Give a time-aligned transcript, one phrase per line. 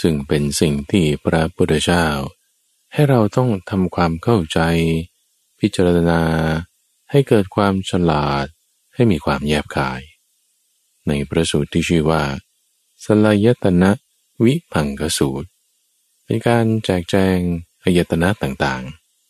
[0.00, 2.06] ซึ่งเป็นสิ่งที่พระพุทธเจ้า
[2.92, 4.60] ให้เราต้องทำความเข้าใจ
[5.58, 6.22] พิจารณา
[7.10, 8.46] ให้เกิดความฉลาด
[8.94, 10.00] ให้มีความแยบคาย
[11.08, 12.24] ในประสูตรที่ชื่อว่า
[13.04, 13.90] สลายตนะ
[14.44, 15.48] วิพังกสูตร
[16.24, 17.38] เป็นการแจกแจง
[17.82, 18.84] อายตนะต่าง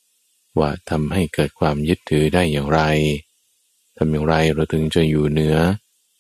[0.07, 2.81] ๆ ว่าทำให้เกิดความยึดถือได้อย่างไร
[3.97, 5.57] ทำอย่างไรเราถึงจะอยู่เหนือ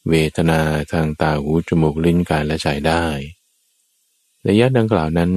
[0.09, 0.61] เวทนา
[0.93, 3.05] ทางตาหูจมูกลิ้นกายและใจได้
[4.43, 5.33] ในยะดังกล่าวนั้น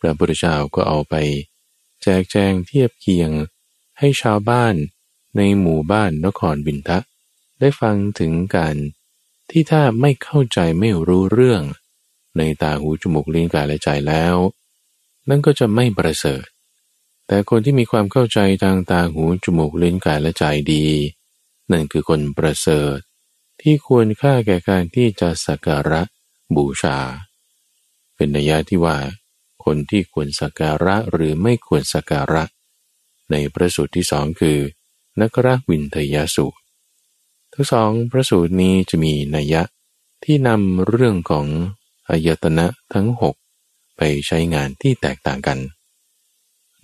[0.00, 1.14] พระพุทธเจ้าก็เอาไป
[2.02, 3.30] แจกแจงเทียบเคียง
[3.98, 4.74] ให้ชาวบ้าน
[5.36, 6.98] ในหมู่บ้านนครบินทะ
[7.60, 8.76] ได้ฟังถึงการ
[9.50, 11.62] ที่ถ้าไม่เข้าใจไม่รู้เรื่อง
[12.36, 14.36] ในตาหูจมูกลิ้นกายและใจแล้ว
[15.28, 16.44] นั่นก็จะไม่ประเสริฐ
[17.26, 20.86] แต่คนที่มีความเข้าใจทางตาหูจมูกลิ้นกายและใจดี
[21.70, 22.96] นั่นคือคนประเสริฐ
[23.60, 26.02] ที่ควรค่าแก่การที่จะสักการะ
[26.56, 26.98] บูชา
[28.16, 28.96] เป็นนัยยะที่ว่า
[29.64, 32.42] คนที่ควรสักการะหรือไม่ควรสักการะ
[33.30, 34.58] ในพระสูตรที่สองคือ
[35.20, 36.58] นักรวินทยสูตร
[37.52, 39.62] ทั้งสองพระสูตรนี้จะมีนัยยะ
[40.24, 41.46] ที่นำเรื่องของ
[42.08, 43.34] อายตนะทั้งหก
[43.96, 45.58] ไปใช้งานที่แตกต่างกัน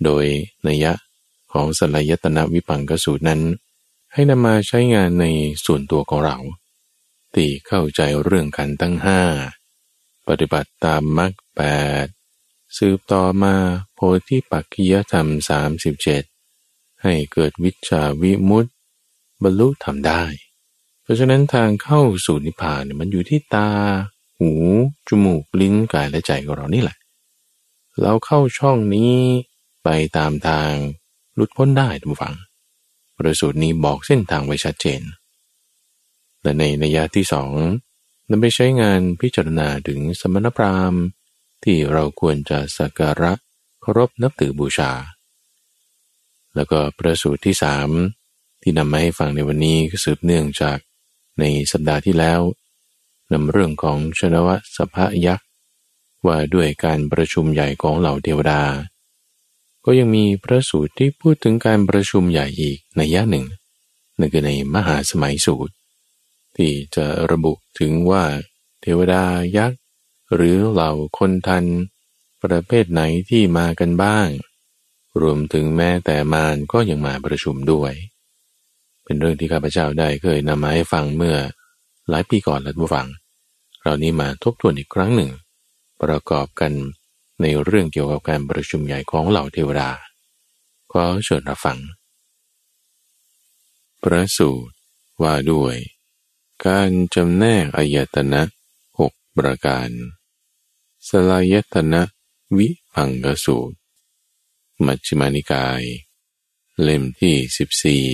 [0.03, 0.25] โดย
[0.67, 0.93] นัยยะ
[1.53, 3.41] ของสลายตนะวิปังกสูตรนั้น
[4.13, 5.25] ให้นำมาใช้งานใน
[5.65, 6.37] ส่วนตัวของเรา
[7.33, 9.21] ที่เข้าใจเรื่องกันตั้งห้า
[10.27, 11.61] ปฏิบัติตามมรรคแป
[12.05, 12.07] ด
[12.77, 13.55] สืบต่อมา
[13.93, 16.23] โพธิปักกิยธรรมสามสิบเจ็ด
[17.03, 18.71] ให้เกิดวิชาวิมุตติ
[19.43, 20.23] บรรลุทำได้
[21.01, 23.69] เพราะฉะนั้นทางเข้าสู่นิพพานมันอยู่ที่ตา
[24.39, 24.51] หู
[25.07, 26.97] จมูก ลิ้น กายและใจของเรานี่แหละ
[28.01, 29.15] เราเข้าช่องนี้
[29.83, 30.71] ไปตามทาง
[31.35, 32.35] หลุดพ้นได้ทุกฝัง
[33.17, 35.01] ประสูตรนี้บอกเส้นทางไว้ชัดเจน
[36.41, 37.51] และในนัยยะที่สอง
[38.29, 41.03] นำไปใช้งานพิจารณาถึงสมณพราหมณ์
[41.63, 43.31] ที่เราควรจะสักการะ
[43.81, 44.91] เคารพนับถือบูชา
[46.55, 47.89] แล้วก็ประสูตรที่สาม
[48.61, 50.77] ที่นำมาให้ฟังในวันนี้ก็สืบเนื่องจาก
[51.39, 52.41] ในสัปดาห์ที่แล้ว
[53.31, 55.47] นำเรื่องของชนวสภะยักษ์
[56.25, 58.61] ว่าด้วยการประชุมใหญ่ของเหล่าเทวดา
[59.85, 63.45] ก็ยังมีพระสูตรที่พูดถึงการประชุมใหญ่อีกในยะหนึ่ง
[64.19, 65.73] นั่นคือในมหาสมัยสูตร
[66.57, 68.23] ที่จะระบุถึงว่า
[68.81, 69.23] เทวดา
[69.57, 69.79] ยักษ์
[70.35, 71.65] หรือเหล่าคนทัน
[72.43, 74.27] ประเภทไหนที่มากันบ้าง
[75.21, 77.93] รวมถึงแม้แต่มารก็ยังมาประชุมด้วย
[79.03, 81.37] เป็นเรื่องที่ข้าพเจ้าได้เคยนำมาให้ฟังเมื่อ
[82.09, 83.07] หลายปีก่อนแล้วผู้ฟัง
[83.81, 85.31] เรานี้มาทบทวนอีกครั้งหนึ่ง
[86.01, 86.71] ประกอบกัน
[87.41, 89.89] ในเรื่องเกี่ยวกับการประชุมใหญ่ของเหล่าเทวดา
[90.91, 91.77] ขอเชิญรับฟัง
[94.01, 94.75] พระสูตร
[95.21, 95.75] ว่าด้วย
[96.67, 98.41] การจำแนกอายตนะ
[98.99, 99.89] หกประการ
[101.07, 102.01] สลายตนะ
[102.57, 103.77] วิพังกสูตร
[104.85, 105.83] มัชฌิมานิกาย
[106.81, 108.05] เล่มที่สิบสี่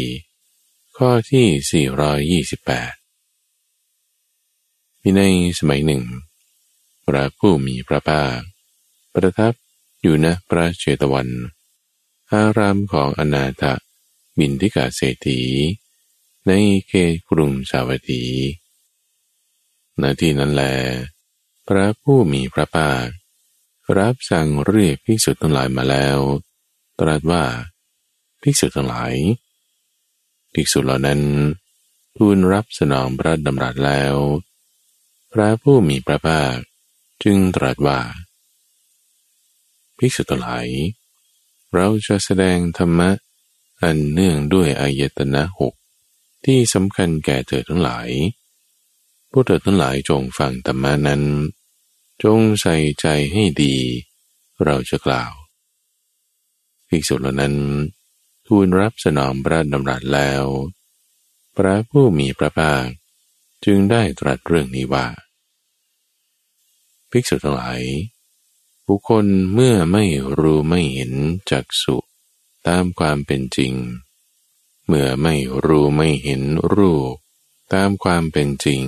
[0.97, 2.93] ข้อที่สี่ร้อยยี่สิบแปด
[5.01, 5.21] มีใน
[5.59, 6.03] สมัยหนึ่ง
[7.05, 8.39] พระผู้มีพระภาค
[9.13, 9.53] ประทับ
[10.01, 11.29] อยู่ณพระเชตวัน
[12.31, 13.63] อารามของอนาถ
[14.37, 15.41] บินทิกาเศรษฐี
[16.49, 16.53] ใน
[16.87, 18.23] เขตกรุงสาวัตถี
[20.01, 20.63] ณที่นั้นแล
[21.67, 22.91] พระผู้มีพระภา
[23.87, 26.17] ครับสั่งเรียกภิกษุทั้งหลายมาแล้ว
[26.99, 27.43] ตรัสว่า
[28.41, 29.13] ภิกษุทั้งหลาย
[30.53, 31.21] ภิกษุเหล่านั้น
[32.15, 34.15] ทูลรับสนองพระดำรัสแล้ว
[35.33, 36.55] พระผู้มีพระภาค
[37.23, 37.99] จึงตรัสว่า
[39.97, 40.67] ภิกษุทั้งหลาย
[41.73, 43.09] เราจะแสดงธรรมะ
[43.81, 45.73] อันเนื่องด้วยอายตนะหก
[46.45, 48.09] ที่สำคัญแก่เธอทั้งหลาย
[49.31, 51.23] พวกเธอทั้งหลายจงฟังธรรมานั้น
[52.23, 53.75] จงใส่ใจให้ดี
[54.63, 55.33] เราจะกล่าว
[56.87, 57.55] ภิกษุเหล่านั้น
[58.45, 60.43] ทูลรับสนองพระดำรัสแล้ว
[61.55, 62.85] พระผู้มีพระภาค
[63.65, 65.07] จึงได้ตรัสเรื่องนี้ว่า
[67.09, 67.81] ภิกษุทั้งหลาย
[68.87, 70.05] บุคคลเมื่อไม่
[70.39, 71.13] รู้ไม่เห็น
[71.51, 71.97] จักสุ
[72.67, 73.73] ตามความเป็นจริง
[74.91, 76.41] เมื่อไม่รู้ไม่เห็น
[76.73, 77.15] รูป
[77.73, 78.83] ตามความเป็นจริง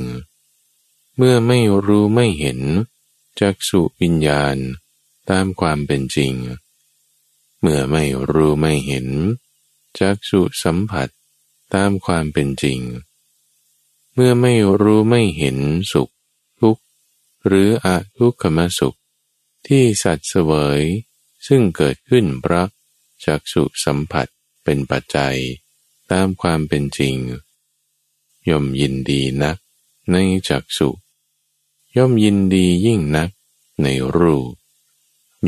[1.18, 2.60] เมื่อไม่รู้ไม่เห็น
[3.40, 4.58] จักสุวิญญาณ
[5.30, 6.34] ตามความเป็นจริง
[7.62, 9.08] เมื่อไม่รู้ไม่เห็น
[10.00, 11.10] จักสุสัมผัส
[11.74, 12.80] ตามความเป็นจริง
[14.14, 15.58] เมื่อไม่รู้ไม่เห็น
[15.92, 16.10] สุข
[16.60, 16.84] ทุกข์
[17.48, 17.88] หรืออ
[18.18, 18.98] ทุกขมสุข
[19.68, 20.82] ที่สัตว์เสวย
[21.48, 22.68] ซึ่งเกิดขึ้นเพราะ
[23.26, 24.28] จักสุสัมผัส
[24.64, 25.38] เป็นปัจจัย
[26.12, 27.16] ตามความเป็นจริง
[28.50, 29.58] ย่อมยินดีนัก
[30.12, 30.16] ใน
[30.50, 30.90] จักสุ
[31.96, 33.30] ย่อมยินดียิ่งนัก
[33.82, 34.54] ในรูป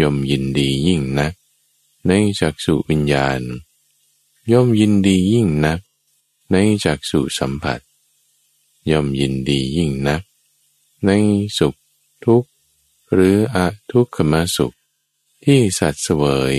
[0.02, 1.34] ย่อมยินดียิ่งนัก
[2.08, 3.42] ในจักสุวิญญาณ
[4.52, 5.80] ย่อมยินดียิ่งนัก
[6.52, 7.80] ในจักสุสัมผัส
[8.92, 10.22] ย่อมยินดียิ่งนัก
[11.06, 11.10] ใน
[11.58, 11.76] สุข
[12.24, 12.50] ทุกข์
[13.14, 13.58] หรืออ
[13.92, 14.76] ทุกขมสุข
[15.44, 16.24] ที่สัตว์เสว
[16.54, 16.56] ย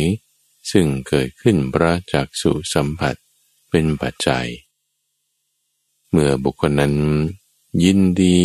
[0.71, 3.17] ซึ่งเกิดขึ้นพระจักสุสัมผัส
[3.77, 4.49] เป็นปัจจัย
[6.11, 6.95] เมื่อบุคคลนั้น
[7.85, 8.41] ยินดี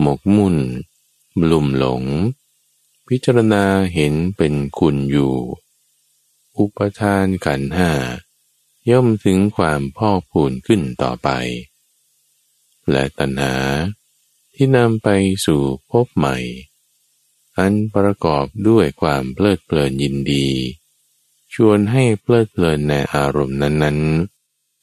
[0.00, 0.56] หมกมุ่น
[1.40, 2.02] บลุ่มหลง
[3.08, 3.64] พิจารณา
[3.94, 5.34] เห็นเป็นคุณอยู่
[6.58, 7.90] อุปทานขันห้า
[8.90, 11.28] ย่อมถึงความพ่อพูนขึ้นต่อไป
[12.90, 13.54] และตัณหา
[14.54, 15.08] ที่นำไป
[15.46, 16.36] สู่พบใหม่
[17.58, 20.46] อันประกอบด้วยความเพลิดเพลินยินดี
[21.54, 24.39] ชวนให้เพลิดเพลินในอารมณ์นั้นๆ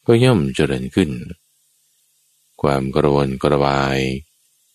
[0.10, 1.12] ก็ย่อมเจริญขึ้น
[2.62, 4.00] ความกระวนกระวาย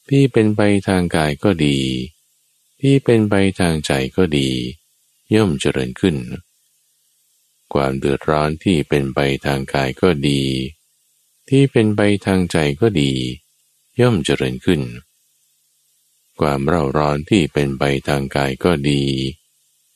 [0.09, 1.79] ที่เป็นไปทางกายก็ดี
[2.81, 4.49] ที่เป็นไปทางใจก็ดี
[5.35, 6.17] ย่อมเจริญขึ้น
[7.73, 10.43] ความเดือดร้อนที่เป็นไปทางกายก็ดี
[11.49, 13.13] ที่เป็นไปทางใจก็ดี
[14.01, 14.83] ย่อมเจริญขึ้น
[16.41, 19.03] ความเร่าร้อนที่เป็นไปทางกายก็ดี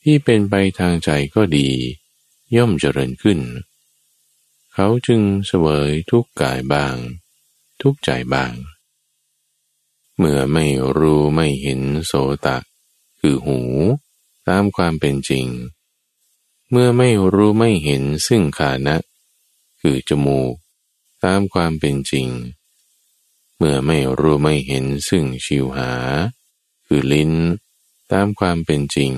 [0.03, 1.69] ที่เป็นไปทางใจก็ดี
[2.57, 3.41] ย่อมเจริญขึ้น
[4.79, 6.97] เขาจึงเสวยทุกกายบาง
[7.81, 8.55] ทุกใจบาง
[10.17, 10.67] เมื่อไม่
[10.99, 12.13] รู้ไม่เห็นโส
[12.47, 12.59] ตะ
[13.21, 13.61] คือหู
[14.49, 15.47] ตามความเป็นจริง
[16.71, 18.97] เมื่อไม่รู้ไม่เห็นซึ่งขานะ
[19.81, 20.55] คือจมูก
[21.25, 22.29] ตามความเป็นจริง
[23.57, 25.93] เมื่อไม่รู้ไม่เห็นซึ่งชิวหา
[26.87, 27.33] คือลิ้น
[28.13, 29.13] ตามความเป็นจริง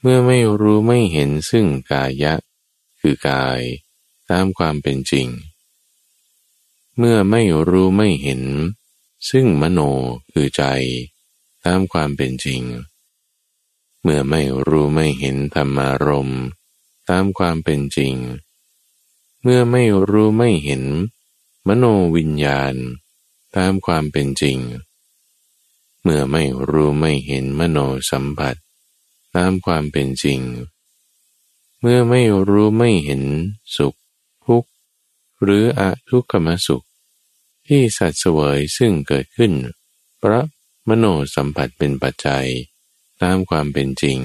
[0.00, 2.34] เมื่อไม่รู้ไม่เห็นซึ่งกายะ
[3.00, 5.28] คือกายามความเป็นจริง
[6.98, 8.42] เมื่อไม่รู้ไม่เห็น
[9.30, 9.80] ซึ่งมโน
[10.32, 10.62] คือใจ
[11.64, 12.62] ตามความเป็นจริง
[14.02, 16.30] เมื่อไม่รู้ไม่เห็นธรรมารม
[17.08, 18.14] ตามความเป็นจริง
[19.42, 20.84] เมื่อไม่รู้ไม่เห็น
[21.66, 21.84] มโน
[22.16, 22.74] วิญญาณ
[23.56, 24.58] ตามความเป็นจริง
[26.02, 27.78] เมื่อไม่รู้ไม่เห็นมโน
[28.10, 28.56] สัมผัส
[29.36, 30.40] ตามความเป็นจริง
[31.80, 33.22] เมื่อไม่รู้ไม่เห็น
[33.76, 33.94] สุข
[35.44, 36.84] หรืออทุกขมสุข
[37.66, 39.52] ที่สัตว์เสวยซึ่งเกิดขึ้น
[40.18, 40.44] เพราะ
[40.88, 41.04] มโน
[41.34, 42.46] สัมผัสเป็นปัจจัย
[43.22, 44.18] ตามความเป็นจริง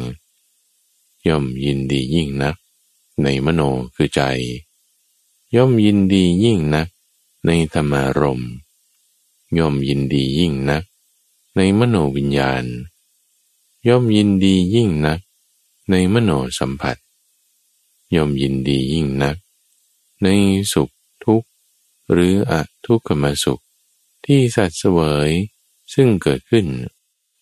[1.28, 2.56] ย่อมยินดียิ่งนัก
[3.24, 3.62] ในมโน
[3.96, 4.22] คือใจ
[5.56, 6.88] ย่อมยินดียิ่งนัก
[7.46, 8.42] ในธรรมารม
[9.58, 10.84] ย่อมยินดียิ่งนัก
[11.56, 12.66] ในมโนวิญญาณ
[13.88, 15.20] ย่อมยินดียิ่งนัก
[15.90, 16.98] ในมโนสัมผัส
[18.16, 19.36] ย่อมยินดียิ่งนัก
[20.24, 20.28] ใน
[20.74, 20.90] สุข
[22.12, 22.54] หรืออ
[22.86, 23.64] ทุกขมสุข
[24.26, 25.30] ที่สัตว์เสวย
[25.94, 26.66] ซึ่งเกิดขึ้น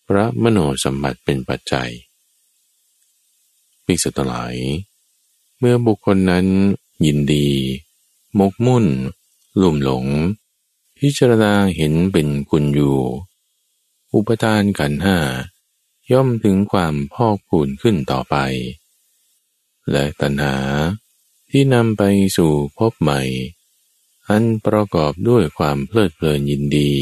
[0.06, 1.90] พระมโนสัมผัสเป็นปัจจัย
[3.84, 4.54] ภิกษุทั้งหลาย
[5.58, 6.46] เมื่อบุคคลนั้น
[7.06, 7.48] ยินดี
[8.38, 8.86] มกมุ่น
[9.60, 10.06] ลุ่มหลง
[10.98, 12.98] พิจารณาเห็นเป็นคุณอยู่
[14.14, 15.18] อุปทานขันห้า
[16.12, 18.36] ย่อมถึงความพอกพูนขึ้นต่อไป
[19.90, 20.56] และตัณหา
[21.50, 22.02] ที่นำไป
[22.36, 23.20] สู่พบใหม่
[24.30, 26.92] อันประกอบด้วยความเพลิดเพลินยินดี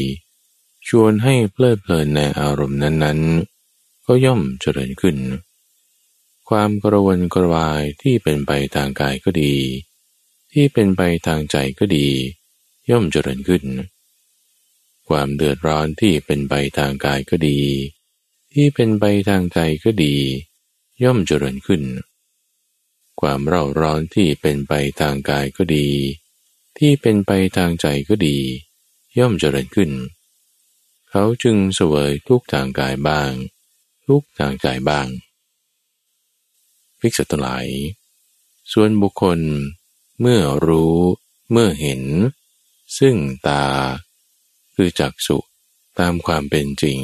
[0.87, 5.17] ชวนให้เพลิดเพลินในอารมณ์นั้นๆ ก็ย่อมเจริญขึ้น
[6.49, 9.55] ความกระวนกระวายที่เป็นไปทางกายก็ดี
[10.51, 12.07] ที่เป็นไปทางใจก็ดี
[12.89, 13.65] ย่อมเจริญขึ้น
[15.07, 17.59] ความเดือดร้อนที่เป็นไปทางกายก็ดี
[18.53, 20.15] ที่เป็นไปทางใจก็ดี
[21.03, 21.83] ย่อมเจริญขึ้น
[23.21, 25.87] ความเร่าร้อนที่เป็นไปทางกายก็ดี
[26.77, 28.37] ที่เป็นไปทางใจก็ดี
[29.17, 29.91] ย่อมเจริญขึ้น
[31.09, 33.31] เขาจึงเสวยทุกทางกายบ้าง
[34.07, 35.07] ทุกทางใจบ้าง
[36.99, 37.67] ภิกษุทั้งหลาย
[38.71, 39.39] ส่วนบุคคล
[40.19, 40.97] เมื่อรู้
[41.51, 42.03] เมื่อเห็น
[42.99, 43.15] ซึ่ง
[43.47, 43.65] ตา
[44.75, 45.37] คือจักสุ
[45.99, 46.99] ตามความเป็นจริง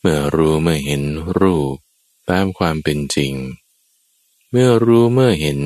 [0.00, 1.02] เมื่อรู้เมื่อเห็น
[1.38, 1.76] รูป
[2.30, 3.32] ตามความเป็นจริง
[4.50, 5.60] เมื่อรู้เมื่อเห็น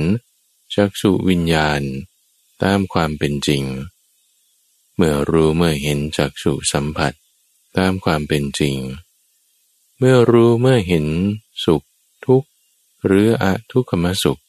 [0.75, 1.83] จักสุวิญญาณ
[2.63, 3.65] ตามความเป็นจริง
[4.97, 7.13] เมื่อรู้เมื่อเห็นจักสุสัมผัส
[7.77, 8.77] ตามความเป็นจริง
[9.99, 11.07] เมื่อรู้เมื่อเห็น
[11.65, 11.83] สุข
[12.25, 12.49] ทุกข์
[13.07, 14.41] หรืออทุกขมสุข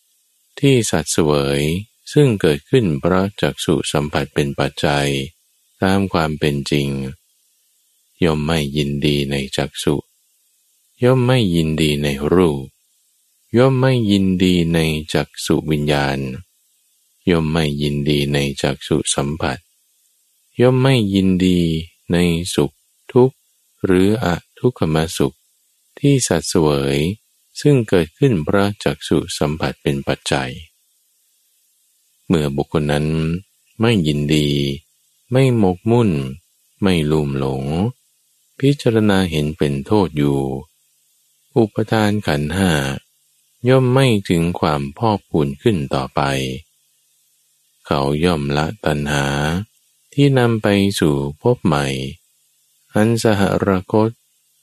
[0.60, 1.62] ที่สัตว์เสวย
[2.14, 5.08] ซึ่งเกิดขึ้นเพราะจักสุสัมผัสเป็นปัจจัย
[5.84, 6.90] ตามความเป็นจริง
[8.24, 9.96] ย่อมไม่ยินดีในจักสุ
[11.04, 12.66] ย่อมไม่ยินดีในรูป
[13.58, 14.80] ย่อมไม่ยินดีใน
[15.14, 16.20] จักสุวิญญาณ
[17.30, 19.58] ย่อมไม่ยินดีในจักสุสัมผัส
[20.62, 21.60] ย่อมไม่ยินดี
[22.12, 22.18] ใน
[22.56, 22.72] สุข
[23.12, 23.36] ทุกข์
[23.86, 24.26] หรืออ
[24.60, 25.36] ทุกขมสุข
[26.00, 26.98] ที่สัตว์เสวย
[27.62, 30.52] ซึ่งเกิดขึ้นเพราะจักสุสัมผัสเป็นปัจจัย
[32.28, 33.08] เมื่อบุคคลนั้น
[33.80, 34.48] ไม่ยินดี
[35.32, 36.12] ไม่หมกมุ่น
[36.82, 37.64] ไม่ลุ่มหลง
[38.60, 40.40] พิจารณาเห็นเป็นโทษอยู่
[41.56, 42.72] อุปทานขันห้า
[43.70, 46.22] ย่อมไม่ถึงความพอกพูนขึ้นต่อไป
[47.88, 49.26] เขาย่อมละตัณหา
[50.14, 50.68] ที่นำไป
[51.00, 51.86] สู่พบใหม่
[52.96, 54.10] อันสหรคต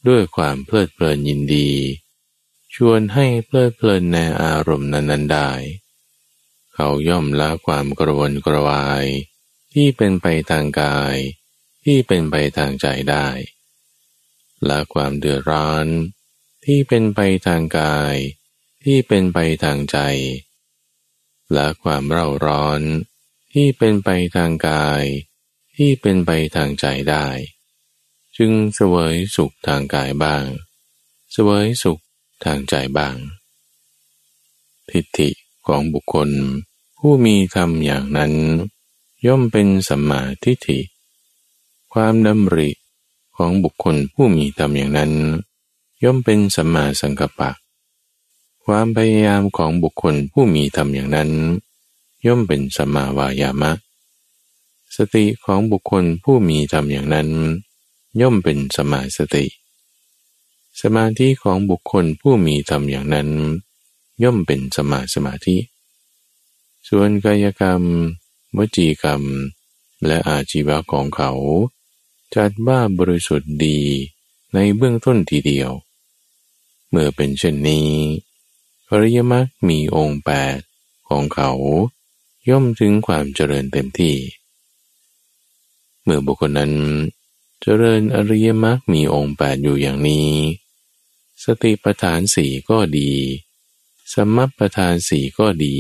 [0.09, 1.71] ด้วยความเพลิดเพลินยินดี
[2.75, 5.51] ชวนให้เพลิดเพลินในอารมณ์นั้นๆได้
[6.75, 9.05] เขาย่อมละความกระวนกระวาย
[9.73, 11.17] ที่เป็นไปทางกาย
[11.85, 13.29] ที่เป็นไปทางใจได้
[14.69, 15.87] ละความเดือดร้อน
[16.65, 18.15] ที่เป็นไปทางกาย
[18.85, 19.99] ที่เป็นไปทางใจ
[21.57, 22.81] ละความเร่าร้อน
[23.53, 25.05] ที่เป็นไปทางกาย
[25.77, 27.27] ที่เป็นไปทางใจได้
[28.37, 30.45] จึงเสวยสุขทางกายบ้าง
[31.33, 32.01] เสวยสุข
[32.45, 33.17] ทางใจบ้าง
[34.91, 35.31] ทิฏฐิ
[35.67, 36.31] ของบุคคล
[36.99, 38.33] ผู้มีธรรมอย่างนั้น
[39.27, 40.81] ย่อมเป็นสัมมาทิฏฐิ
[41.93, 42.71] ความดำริ
[43.37, 45.13] ของบุคคลผู้มีธรรมอย่างนั้น
[46.03, 47.51] ย่อมเป็นสัมมาสังกัปปะ
[48.65, 51.31] ความพยายามของบุคคลผู้มีธรรมอย่างนั้น
[52.27, 53.73] ย่อมเป็นสัมมาวายามะ
[54.97, 57.29] สติของบุคคลผู้มีธรรมอย่างนั้น
[58.21, 59.47] ย่อมเป็นสมาสติ
[60.81, 63.29] สมาธิของบุคคลผู้มีธรรมอย่างนั้น
[64.23, 65.57] ย่อมเป็นสมาสมาธิ
[66.89, 67.83] ส่วนกายกรรม
[68.57, 69.23] วจีกรรม
[70.07, 71.33] และอาชีวะของเขา
[72.35, 73.79] จัดว่าบริสุทธิ์ดี
[74.55, 75.71] ในเบื้องต้นทีเดียว
[76.89, 77.89] เมื่อเป็นเช่นนี้
[78.91, 80.59] อริยมรรคมีองค์แปด
[81.09, 81.51] ของเขา
[82.49, 84.17] ย่อมถึงความเจริญเต็มที่
[86.03, 86.73] เมื่อบุคคลนั้น
[87.63, 90.31] เจริญอริยมรรคมีองค์แปดอยู่อย่างนี้
[91.45, 93.11] สติปัฏฐานสี่ก็ดี
[94.13, 95.77] สมัปประธานสี่ก็ดี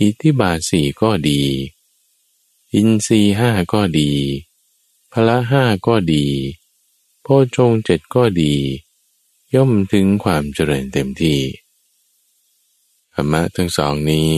[0.00, 1.40] อิทธิบาทสี่ก็ดี
[2.74, 4.10] อินทรีห้าก็ดี
[5.12, 6.26] พละห้าก็ดี
[7.22, 8.54] โพชงเจ็ดก็ดี
[9.54, 11.40] ย่อมถึงความเจริญเต็มที่
[13.14, 14.32] ธรรมะทั้งสองนี้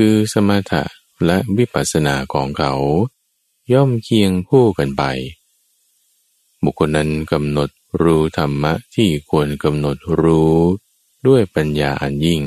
[0.00, 0.82] คือสมถะ
[1.26, 2.72] และวิปัสสนาของเขา
[3.72, 5.02] ย่อมเคียงคู่กันไป
[6.62, 7.70] บุคคลนั้นกำหนด
[8.02, 10.54] รู้ธรรมะที่ควรกำหนดรู้
[11.26, 12.42] ด้วยปัญญาอันยิ่ง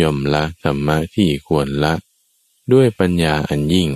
[0.00, 1.94] ย่อมละธรรมะที่ควรละ
[2.72, 3.90] ด้วยปัญญาอันยิ่ง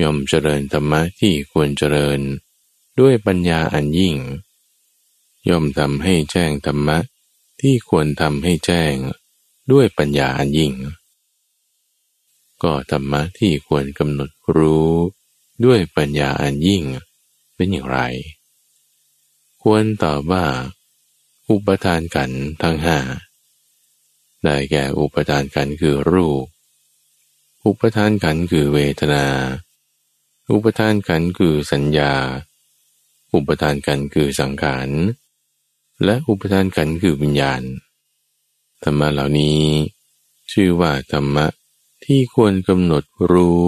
[0.00, 2.20] ย่อมเจริญธรรมะที่ควรเจริญ
[3.00, 4.16] ด้วยปัญญาอันยิ่ง
[5.48, 6.98] ย่อมทำให้แจ้งธรรมะ
[7.60, 8.94] ที่ควรทำให้แจ้ง
[9.72, 10.72] ด้วยปัญญาอันยิ่ง
[12.62, 14.90] ก็ธรรมะที่ควรกำหนดรู้
[15.64, 16.82] ด้วยปัญญาอันยิ่ง
[17.54, 17.98] เป็นอย่างไร
[19.62, 20.44] ควรตอบว่า
[21.50, 22.30] อุปทานขัน
[22.62, 22.98] ทั้งห้า
[24.42, 26.44] ได้แก่อุปทานขันคือรูป
[27.64, 29.24] อุปทานขันคือเวทนา
[30.52, 32.12] อุปทานขันคือสัญญา
[33.32, 34.88] อุปทานขันคือสังขาร
[36.04, 37.62] และอุปทานขันคือวิญญาณ
[38.82, 39.60] ธรรมะเหล่านี้
[40.52, 41.46] ชื่อว่าธรรมะ
[42.04, 43.62] ที่ควรกำหนดรู้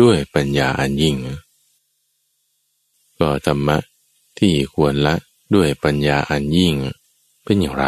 [0.00, 1.16] ด้วยปัญญาอันยิ่ง
[3.18, 3.76] ก็ธรรมะ
[4.38, 5.14] ที่ควรละ
[5.54, 6.74] ด้วยปัญญาอันยิ่ง
[7.44, 7.86] เป็นอย่างไร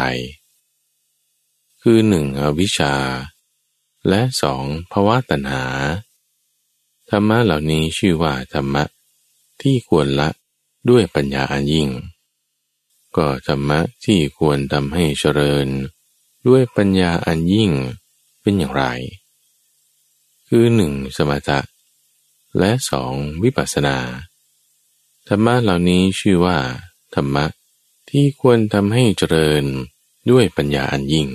[1.81, 2.93] คือหนึ่งอวิชชา
[4.09, 5.65] และสองภาวะตัณหา
[7.09, 8.83] ธรรมะเหล่านี้ชื่อว่าธรรมะ
[9.61, 10.29] ที่ควรละ
[10.89, 11.89] ด้วยปัญญาอันยิ่ง
[13.17, 15.67] ก็ธรรมะที่ควรทำให้เจริญ
[16.47, 17.71] ด้วยปัญญาอันยิ่ง
[18.41, 18.83] เป็นอย่างไร
[20.47, 21.59] คือหนึ่งสมถะ
[22.59, 23.97] และสองวิปัสสนา
[25.27, 26.57] ธรรมะเหล่านี้ชื่อว่า
[27.15, 27.45] ธรรมะ
[28.09, 29.63] ที่ควรทำให้เจริญ
[30.31, 31.29] ด้วยปัญญาอันยิ่ง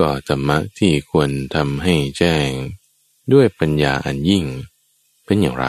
[0.00, 2.48] ก็ธรรมะที่ควรทำให้แจ้ง
[3.32, 4.44] ด้วยปัญญาอันยิ่ง
[5.24, 5.66] เป็นอย่างไร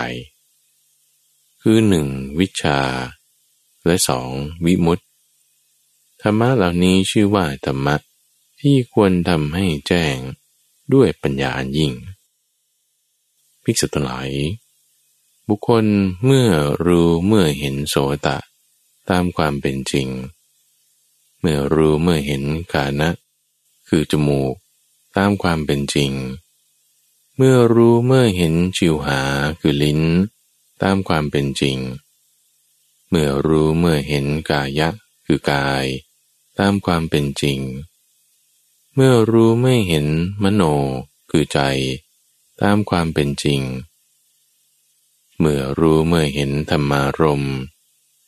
[1.62, 2.08] คือหนึ่ง
[2.40, 2.80] วิชา
[3.86, 4.30] และสอง
[4.66, 5.09] วิมุตติ
[6.22, 7.96] ธรรมะเหล่านี้ชื่อว่าธรรมะ
[8.62, 10.16] ที่ควรทำให้แจ้ง
[10.94, 11.94] ด้วยปัญญาอันยิ่ง
[13.64, 14.30] ภิกษุทั้งหลาย
[15.48, 15.86] บุคคล
[16.26, 16.50] เมื่อ
[16.86, 17.96] รู้เมื่อเห็นโส
[18.26, 18.38] ตะ
[19.10, 20.08] ตามความเป็นจริง
[21.40, 23.10] เมื่อรู้เมื่อเห็นกานะ
[23.88, 24.54] คือจมูก
[25.18, 26.12] ตามความเป็นจริง
[27.38, 29.22] เมื่อรู้เมื่อเห็นจิวหา
[29.60, 30.02] คือลิ้น
[30.82, 31.78] ตามความเป็นจริง
[33.10, 34.90] เมื่อรู้เมื่อเห็นกายะ
[35.26, 35.86] คือกาย
[36.60, 37.60] ตามความเป็นจริง
[38.96, 40.08] เมื่อรู้ไม่เห็น
[40.44, 40.64] มโน
[41.30, 41.60] คือใจ
[42.62, 43.62] ตามความเป็นจริง
[45.40, 47.44] เมื่อรู้เมื่อเห็นธรรมารม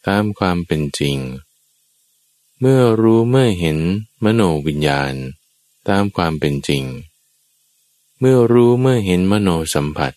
[0.08, 1.18] ตามความเป็นจริง
[2.60, 3.80] เมื่อรู้เมื่อเห็น
[4.24, 5.14] มโนวิญญาณ
[5.90, 6.84] ตามความเป็นจริง
[8.20, 10.14] เมื่อรู้เมื่อเห็นมโนสัมผัส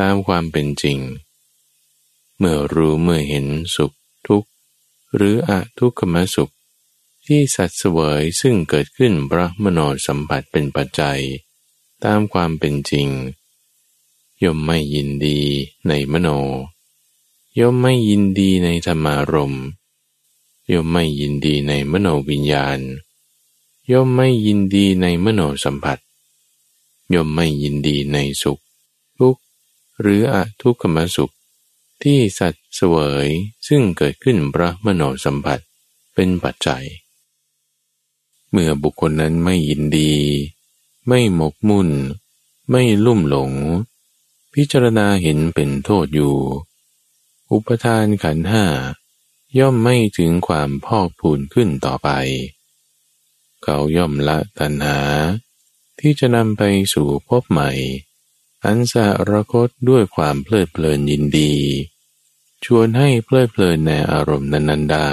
[0.00, 0.98] ตามความเป็นจริง
[2.38, 3.46] เมื่อรู้เมื่อเห็น
[3.76, 3.92] สุข
[4.26, 4.48] ทุกข์
[5.14, 6.52] หรืออะทุกขมสุข
[7.26, 11.20] ที่สัตว์เสวยซึ่งเกิดขึ้นพระมโนสัมผัสเป็นปัจจัย
[12.04, 13.08] ตามความเป็นจริง
[14.42, 15.40] ย่อมไม่ยินดี
[15.88, 16.28] ในมโน
[17.58, 19.54] ย่อมไม่ยินดีในธรรมารม
[20.72, 22.80] ย่อมไม่ยินดีในมโนวิญญาณ
[23.90, 25.98] ย่อมไม่ยินดีในมโนสัมผัส
[27.14, 28.60] ย่อมไม่ยินดีในสุข
[29.18, 29.42] ทุกข์
[30.00, 31.32] หรืออทุกขมสุข
[32.02, 33.28] ที่สัตว์เสวย
[33.66, 35.60] ซึ่งเกิดขึ้นพระมโนสัมผัส
[36.14, 36.84] เป็นปัจจัย
[38.52, 40.14] เมื่อบุคคลนั้นไม่ยินดี
[41.08, 41.90] ไม่หมกมุ่น
[42.70, 43.52] ไม่ลุ่มหลง
[44.54, 46.36] พิจารณาเห็นเป็นโทษอยู่
[47.50, 48.64] อุปทานขันห้า
[49.58, 52.10] ย่อมไม่ถึงความพอกพูนขึ้นต่อไป
[53.62, 54.98] เขาย่อมละตัณหา
[55.98, 56.62] ที่จะนำไป
[56.94, 57.70] สู่พบใหม่
[58.64, 61.54] อันสารคตด้วยความเพลิดเพลินยินดี
[62.64, 65.10] ชวนให้เพลิดเพลินในอารมณ์นั้น ๆ ได้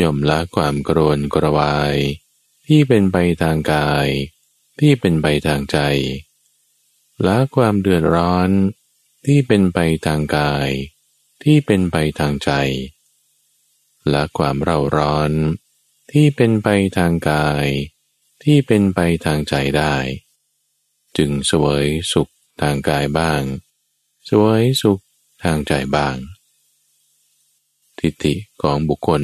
[0.00, 1.96] ย่อมละความกรนกระวาย
[2.66, 4.08] ที่เป็นไปทางกาย
[4.80, 5.78] ที่เป็นไปทางใจ
[7.26, 8.50] ละความเดือดร้อน
[9.26, 10.68] ที่เป็นไปทางกาย
[11.42, 12.50] ที่เป็นไปทางใจ
[14.12, 15.32] ละความเร่าร้อน
[16.12, 17.66] ที่เป็นไปทางกาย
[18.42, 19.96] ที่เป็นไปทางใจได้
[21.16, 23.42] จึงสวยสุขทางกายบ้าง
[24.30, 25.00] สวยสุข
[25.42, 26.16] ทางใจบ้าง
[27.98, 29.22] ทิฏฐิของบุคคล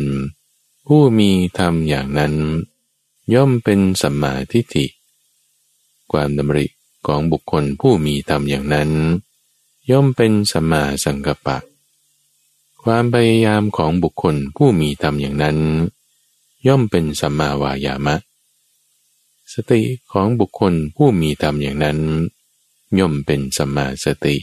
[0.93, 2.35] ผู้มีธรรมอย่างนั้น
[3.35, 4.87] ย่อมเป็นสัมมาทิฏฐิ
[6.13, 6.67] ความดำริ
[7.07, 8.91] ของบุคคลผู้มีธรรมอย่างนั้น
[9.91, 11.59] ย่อมเป็นสัมมาสังกัปปะ
[12.83, 15.59] ความพยายามของบุคคลผู้มีธรรมอย่างนั้น
[16.67, 18.17] ย่อมเป็นสัมมาวายามะ
[19.53, 19.81] สติ
[20.13, 21.99] ของบุคคลผู้มีธรรมอย่างนั้น
[22.99, 24.37] ย่อมเป็นสัมมาสติ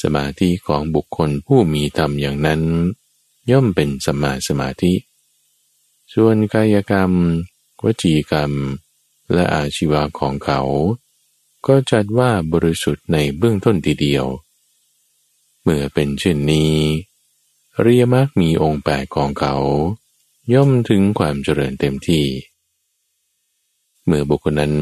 [0.00, 2.62] สมาธิของบุคคลผู้มีธรรมอย่างนั้น
[3.50, 4.94] ย่อมเป็นสมาสมาธิ
[6.14, 7.12] ส่วนกายกรรม
[7.84, 8.52] วจีกรรม
[9.32, 10.60] และอาชีวะของเขา
[11.66, 14.26] ก็จัดว่าบริสุทธิ์ในเบื้องต้นทีเดียว
[15.62, 16.74] เมื่อเป็นเช่นนี้
[17.80, 19.56] เรียมักมีองค์แปดของเขา
[20.54, 22.26] ย่อมถึงความเจริญเต็มที่
[24.04, 24.74] เมื่อบุคคลนั้น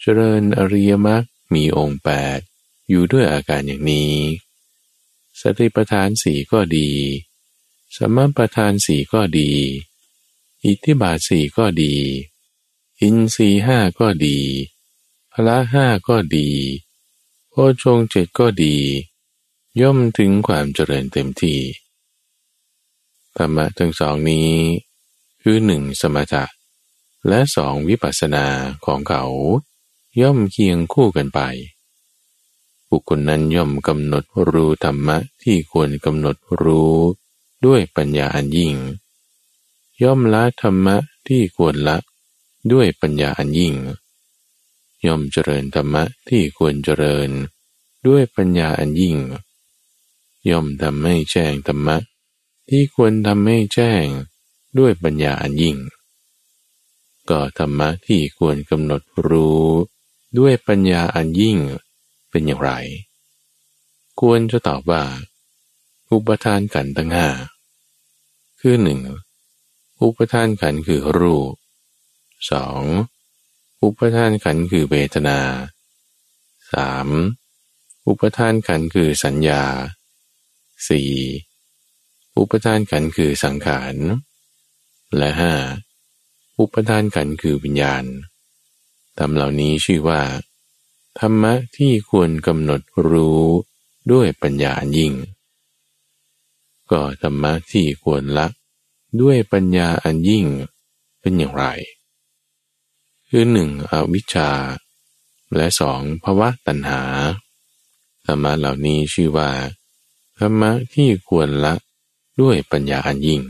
[0.00, 1.22] เจริญอริยมรรค
[1.54, 2.38] มีองค์แปด
[2.88, 4.12] อยู่ด้วยอาการอย่างนี้
[5.40, 6.90] สติปัฏฐานสี่ก็ดี
[7.94, 9.50] สมประทานสี่ก็ดี
[10.64, 11.94] อิทธิบาทสี่ก็ดี
[13.00, 14.38] อินทรีห้าก็ดี
[15.32, 16.48] พละห้าก็ดี
[17.50, 18.76] โพชงเจ็ดก็ดี
[19.80, 21.60] ย่อมถึงความเจริญเต็มที่
[23.36, 24.50] ธรรมะทั้งสองนี้
[25.42, 26.44] คือหนึ่งสมถะ
[27.28, 28.46] และสองวิปัสสนา
[28.86, 29.24] ของเขา
[30.20, 31.40] ย่อมเคียงคู่กันไป
[32.90, 36.96] บุคคลนั้นย่อมกำหนดรู้ธรรมะที่ควรกำหนดรู้
[37.64, 38.74] ด้วยปัญญาอันยิ่ง
[40.02, 40.96] ย่อมละธรรมะ
[41.28, 41.96] ที่ควรละ
[42.72, 43.74] ด้วยปัญญาอันยิ่ง
[45.06, 47.30] ย่อมเจริญธรรมะที่ควรเจริญ
[48.06, 49.16] ด้วยปัญญาอันยิ่ง
[50.50, 51.96] ย่อมทำให้แจ้งธรรมะ
[52.68, 54.04] ที่ควรทำให้แจ้ง
[54.78, 55.76] ด้วยปัญญาอันยิ่ง
[57.30, 59.66] ก็ธรรมะที่ควรกำหนดรู้
[60.38, 61.58] ด้วยปัญญาอันยิ่ง
[62.30, 62.70] เป็นอย่างไร
[64.20, 65.02] ควรจะตอบว่า
[66.12, 67.28] อุปทานขันตั้งห้า
[68.60, 69.00] คือหนึ่ง
[70.02, 71.54] อุปทานขันคือรูป
[72.50, 72.82] สอง
[73.82, 75.38] อุปทานขันคือเวทนา
[76.72, 77.08] สาม
[78.06, 79.62] อุปทานขันคือสัญญา
[80.88, 81.12] สี่
[82.36, 83.94] อุปทานขันคือสังขาร
[85.16, 85.54] และห้า
[86.58, 88.04] อุปทานขันคือวิญญาณ
[89.18, 90.22] ธรรมเหล่านี้ชื่อว่า
[91.18, 93.42] ธรรมะที่ควรกำหนดรู้
[94.12, 95.12] ด้วยปัญญายิ่ง
[96.90, 98.46] ก็ธรรมะที่ควรละ
[99.20, 100.46] ด้วยปัญญาอันยิ่ง
[101.20, 101.64] เป็นอย่างไร
[103.28, 104.50] คือหนึ่งอวิชชา
[105.56, 107.02] และสองภวะตัณหา
[108.26, 109.50] ธรรมะเหล่านี้ชื่อว่า
[110.38, 111.74] ธรรมะที่ควรละ
[112.40, 113.42] ด้วยปัญญาอันยิ่ง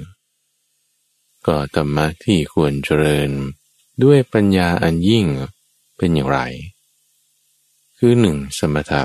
[1.47, 3.31] ก็ธรรมะที่ควรเจริญ
[4.03, 5.27] ด้วยปัญญาอันยิ่ง
[5.97, 6.39] เป็นอย่างไร
[7.99, 9.05] คือหนึ่งสมถะ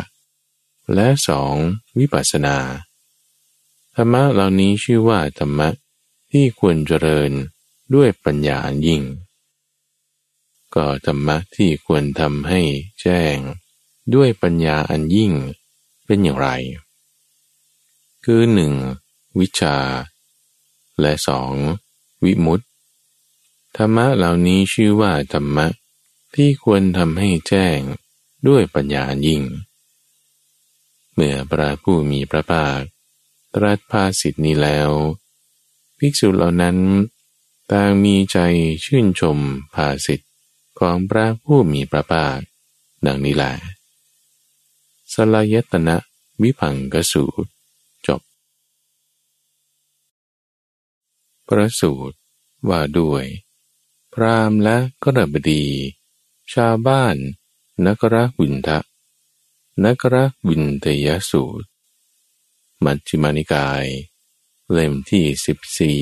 [0.94, 1.54] และสอง
[1.98, 2.58] วิปัสสนา
[3.96, 5.70] ธรรมะเหล่านี้ชื่อว่าธรรมะ
[6.32, 7.32] ที่ควรเจริญ
[7.94, 9.04] ด้วยปัญญาอยิ่ง
[10.76, 12.62] ก็ธรรมะที่ควรทำให้
[13.02, 13.38] แจ้ง
[14.14, 15.34] ด้วยปัญญาอันยิ่ง
[16.06, 16.50] เป็นอย่างไร
[18.26, 18.74] คือหนึ่ง
[19.40, 19.78] วิชา
[21.00, 21.54] และสอง
[22.24, 22.66] วิมุตติ
[23.78, 25.68] ธรรมะเหล่านี้ชื่อว่าธรรมะ
[26.36, 27.80] ที่ควรทำให้แจ้ง
[28.48, 29.42] ด้วยปัญญายิ่ง
[31.14, 32.82] เมื่อพระผู้มีพระภาค
[33.56, 34.90] ตรัสภาสิทธินี้แล้ว
[35.98, 36.78] ภิกษุเหล่านั้น
[37.72, 38.38] ต่างมีใจ
[38.86, 39.38] ชื่นชม
[39.74, 40.28] ภาสิทธิ
[40.80, 42.40] ของพระผู้มีพระภาค
[43.06, 43.52] ดังนี้แหละ
[45.14, 45.96] สลายตนะ
[46.42, 47.50] วิพังกสูตร
[48.08, 48.22] จบ
[51.48, 52.18] พระสูตร
[52.70, 53.26] ว่าด้วย
[54.14, 55.66] พรามและกระบดี
[56.54, 57.16] ชาวบ้าน
[57.86, 58.80] นักรวินทะ
[59.84, 60.16] นักร
[60.48, 61.71] วินเตยสูตร
[62.86, 63.86] มัชฌิมานิกาย
[64.72, 66.02] เล่มที่สิบสี่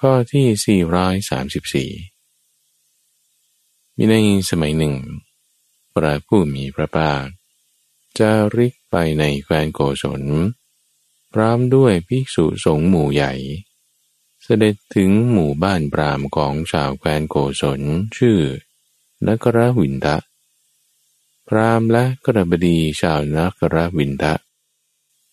[0.00, 1.90] ข้อที่สี่ร้อยสามสิบสี่
[3.96, 4.14] มีใน
[4.50, 4.94] สมัยหนึ่ง
[5.94, 7.24] พระผู้มีพระภาค
[8.18, 10.22] จะริกไปในแคว้นโกศล
[11.32, 13.32] พร้อมด้วยภิกษุสงฆ์หมู่ใหญ่
[14.42, 17.80] เสด็จถึงหมู่บ้านปรามของชาวแคว้นโกศล
[18.16, 18.38] ชื่อ
[19.26, 20.16] นกรวินทะ
[21.48, 24.34] พรามและกระบดีชาวนกรวินทะ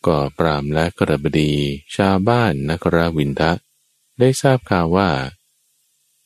[0.08, 1.52] ก็พรามและกระบดี
[1.96, 3.52] ชาวบ้านนักราวินทะ
[4.20, 5.10] ได้ทราบข่าวว่า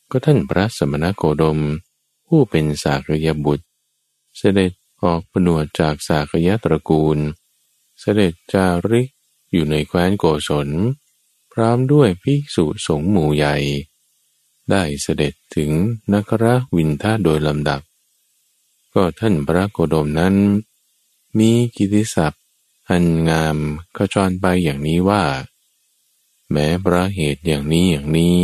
[0.10, 1.60] ก็ท่านพระสมณโคดม
[2.28, 3.65] ผู้เป็นสากยบุตร
[4.38, 4.72] เสด็จ
[5.04, 7.17] ออกผนวดจากสากยตระกูล
[8.00, 9.08] เสด็จจาริก
[9.52, 10.70] อยู่ในแคว้นโกศล
[11.52, 13.56] พร้อมด้วยภิกษุสงฆ์หมู่ใหญ่
[14.70, 15.72] ได้เสด็จถึง
[16.13, 17.82] นครวินทาโดยลำดับ
[18.94, 20.36] ก็ท่านพระโคดมนั้น
[21.38, 22.36] มีกิติศัพท
[22.91, 23.58] อันงาม
[23.97, 25.23] ขจรไปอย่างนี้ว่า
[26.51, 28.39] แม้พระเหตุอย่างนี้อย่างนี้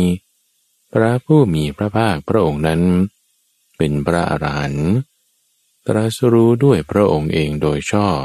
[0.92, 2.82] พระผู้มีพระภาคพระองค์นั้น
[3.76, 4.90] เป็นพระอรหันต์
[5.86, 8.24] ตรัสรู้ด้วยพระองค์เองโดยชอบ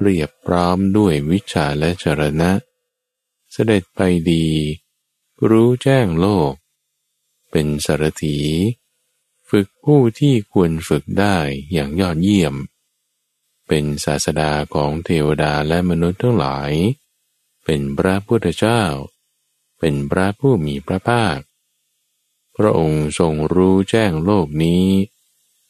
[0.00, 2.52] เรียบพร้อมด้วยวิชาและจรณะ
[3.52, 4.46] เสด็จไปดี
[5.50, 6.52] รู้แจ้งโลก
[7.50, 8.38] เป็นสารถี
[9.50, 11.36] ฝึกผู้ที่ควรฝึกได้
[11.72, 12.54] อย่างยอดเยี่ยม
[13.68, 16.72] เป็นศาสดาของเทวดาและมนุษย์ทั้งหลาย
[17.64, 18.82] เป็นพระพุทธเจ้า
[19.78, 21.38] เป็นพระผู้มีพระภาค
[22.56, 24.84] พระองค์ทรงรู้แจ้งโลกนี้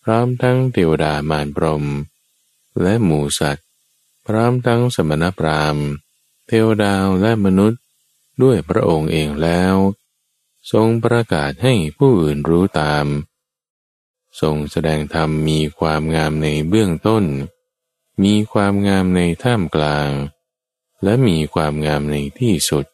[0.03, 1.85] พร้อมทั้งเทวดามารพรม
[2.83, 3.67] และหมูสัตว์
[4.27, 5.87] พร้อมทั้งสมณพราหมณ์
[6.49, 7.81] เทวดาและมนุษย์
[8.43, 9.75] ด้วยพระองค์เองแล้ว
[10.73, 13.07] ทรงประกาศให้ผู้อื่นรู้ตาม
[14.41, 17.25] ทรงแสดงธรรมมีความงามในเบื้องต้น
[18.23, 20.11] มีความงามในท่ามกลาง
[21.03, 22.87] และมีความงามในที่สุด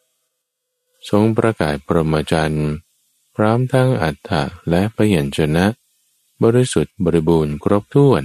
[1.09, 2.69] ทรงประกาศปรมจันทร์
[3.35, 5.65] พร้อมทั้งอัฏฐะและพยัญชนะ
[6.43, 8.23] บริสุทธิ์บริบูรณ์ครบถ้วน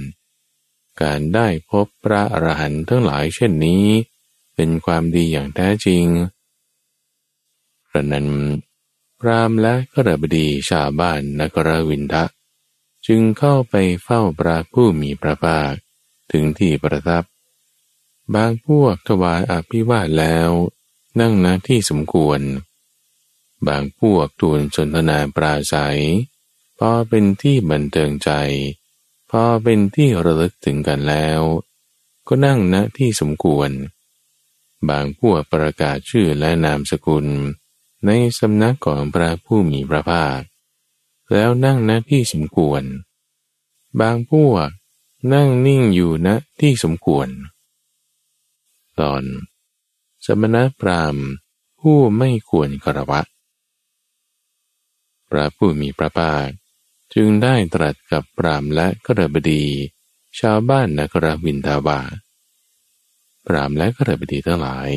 [1.01, 3.85] การได้พบพระอรหันต์ทั้งหลายเช่นนี้
[4.55, 6.05] เป็นความดีอย่างแท้จริง
[7.87, 8.27] พระนั้น
[9.19, 12.25] พรามและกระบดีชาวบ้านนกรวินทะ
[13.07, 15.73] จึงเข้าไปเฝ้าพระผู้มีพระภาค
[16.31, 17.23] ถึงที่ประทับ
[18.35, 20.49] บางพวกถวายอภิวาทแล้ว
[21.19, 22.41] นั่งณที่สมควร
[23.67, 26.01] บางพวกทูลสนทนาปราศัย
[26.79, 28.31] พอเป็นที่บันเทิงใจ
[29.31, 31.41] พอเป็นที่ระลึกถึงกันแล้ว
[32.27, 33.69] ก็นั่งณที่สมควร
[34.89, 37.27] บางพวกประกาศชื่อและนามสกุล
[38.05, 38.09] ใน
[38.39, 40.39] สำนักของพระผู้มีพระภาค
[41.31, 42.83] แล้วนั่งณที่สมควร
[44.01, 44.67] บางพวก
[45.33, 47.27] นั่งนิ่งอยู่ณที่สมควร
[48.99, 49.23] ตอน
[50.25, 51.25] สมณพราหมณ์
[51.79, 53.21] ผู้ไม่ควรกระวะ
[55.29, 56.47] พระผู้มีพระภาค
[57.13, 59.65] จึงได้ตรัสกับพรามและกระบดี
[60.39, 61.99] ชาวบ้านนกรวินทาวา
[63.45, 64.91] พรามและกระบดีทั้งหลาย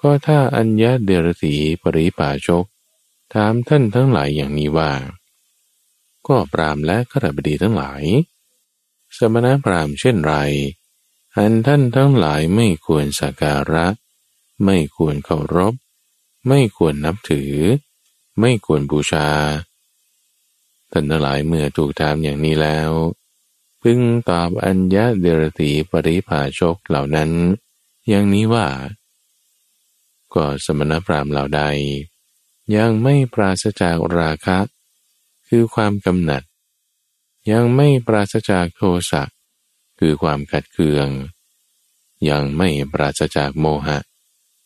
[0.00, 2.64] ก็ถ้าอัญญาเดรถีปริปาชก
[3.34, 4.92] ถามท่านทั้งหลายอย่างนี้ว่า
[6.28, 8.02] ก็ปรามและขรบดีทั้งหลาย
[9.16, 10.34] สมณพราหมณ์เช่นไร
[11.36, 13.86] อันท่านทั้งหลายไม่ควรสักการะ
[14.64, 15.74] ไม่ควรเคารพ
[16.48, 17.52] ไม่ควรนับถือ
[18.40, 19.28] ไม่ควรบูชา
[20.90, 22.90] ท่านทั้งหลายเมื่อถูกถามอย่างนี้แล้ว
[23.82, 27.30] พึงตอบอัญญาเดรตีปริภาชกเหล่านั้น
[28.08, 28.66] อย่างนี้ว่า
[30.34, 31.62] ก็สมณพราหมณ์เหล่าใด
[32.76, 34.58] ยังไม่ปราศจากราคะ
[35.48, 36.42] คือความกำหนัด
[37.50, 39.22] ยังไม่ปราศจากโทสะ
[39.98, 41.08] คือความขัดเคือง
[42.30, 43.98] ยังไม่ปราศจากโมหะ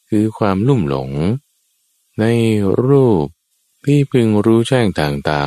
[0.09, 1.11] คือความลุ่มหลง
[2.21, 2.25] ใน
[2.85, 3.27] รูป
[3.85, 5.45] ที่พึงรู้แจ้งต่างตา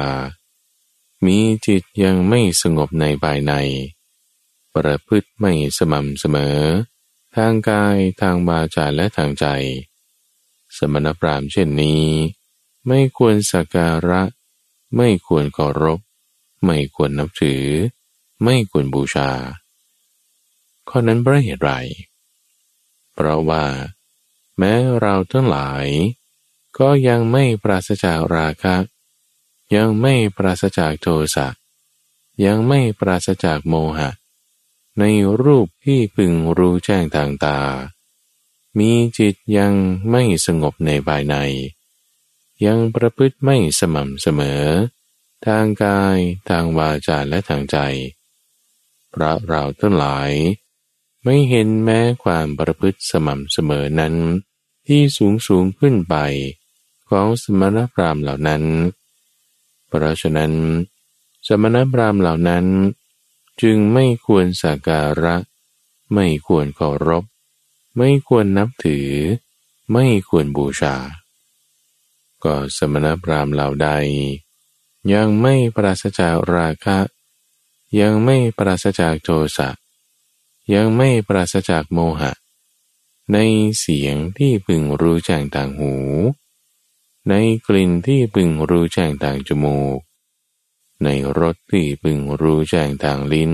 [1.26, 3.54] มีจิตยังไม่สงบในภายใน
[4.76, 6.60] ประพฤติไม่สม่ำเสมอ
[7.36, 9.46] ทางกายทางบาจาและทางใจ
[10.78, 12.06] สมณพราหมณ์เช่นนี้
[12.88, 14.22] ไม่ควรสักการะ
[14.96, 16.00] ไม่ควรเคารพ
[16.66, 17.64] ไม่ควรนับถือ
[18.44, 19.30] ไม่ควรบูชา
[20.90, 21.72] ข้อนั้นเพราะเหตุไร
[23.14, 23.66] เพราะว่า
[24.58, 25.86] แม้เราทั้งหลาย
[26.78, 28.76] ก็ยังไม่ปราศจากราคะ
[29.76, 31.48] ยังไม่ปราศจากโทสะ
[32.46, 34.10] ยังไม่ปราศจากโมหะ
[35.00, 35.04] ใน
[35.42, 37.60] รูปที่พึงรู้แจ้งทางตา
[38.78, 39.74] มีจิตยัง
[40.10, 41.36] ไม่สงบในภายใน
[42.66, 44.64] ยังประพฤติไม่สม่ำเสมอ
[45.48, 46.18] ทางกาย
[46.50, 47.78] ทางวาจาและทางใจ
[49.14, 50.32] พระเราทั้งหลาย
[51.24, 54.16] ไม่เห็นแม้ความประพฤติสม่ำเสมอนั้น
[54.88, 56.16] ที่สูงสูงขึ้นไป
[57.10, 58.64] ของสมณพราหมณ์เหล่านั้น
[59.88, 60.54] เพราะฉะนั้น
[61.48, 62.66] สมณพราหมณ์เหล่านั้น
[63.62, 65.36] จึงไม่ควรสักการะ
[66.14, 67.24] ไม่ควรเคารพ
[67.98, 69.10] ไม่ควรนับถือ
[69.94, 70.96] ไม่ควรบูชา
[72.44, 73.90] ก็สมณพราหมณ์เหล่าใด
[75.14, 76.98] ยังไม่ปราศจากราคะ
[78.00, 79.70] ยังไม่ปราศจากโทสะ
[80.74, 82.32] ยังไม่ปราศจากโมหะ
[83.34, 83.38] ใน
[83.80, 85.94] เสียงที่พึงรู้แจ้งต่างหู
[87.30, 87.34] ใน
[87.68, 90.00] กลิ่นที่พึงรู้แจ้งต่างจมูก
[91.04, 91.08] ใน
[91.40, 93.54] รสที่พึงรู้แจ้งต่างลิ้น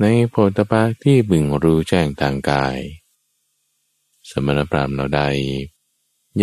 [0.00, 2.78] ในโพธภะที่พึงรู้แจ้งต่างกาย
[4.30, 5.22] สมณพราหมณ์เหล่าใด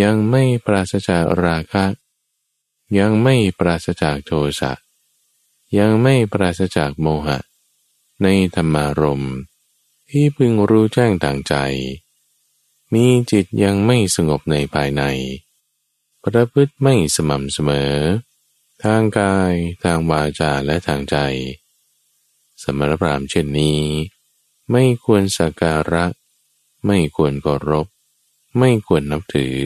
[0.02, 1.84] ยังไม่ปราศจากราคะ
[2.98, 4.72] ยังไม่ปราศจากโทสะ
[5.78, 7.38] ยังไม่ปราศจากโมหะ
[8.22, 9.24] ในธรรมารม
[10.10, 11.54] ที่พึงรู้แจ้งต่างใจ
[12.92, 15.02] มีจิตยังไม่สงบในภายใน
[16.24, 17.94] ประพฤติไม่สม่ำเสมอ
[18.82, 19.52] ทางกาย
[19.82, 21.16] ทางวาจาและทางใจ
[22.62, 23.80] สมรพรามเช่นนี้
[24.70, 26.04] ไม่ควรสักการะ
[26.86, 27.86] ไม่ควรกรบ
[28.58, 29.58] ไม่ควรนับถือ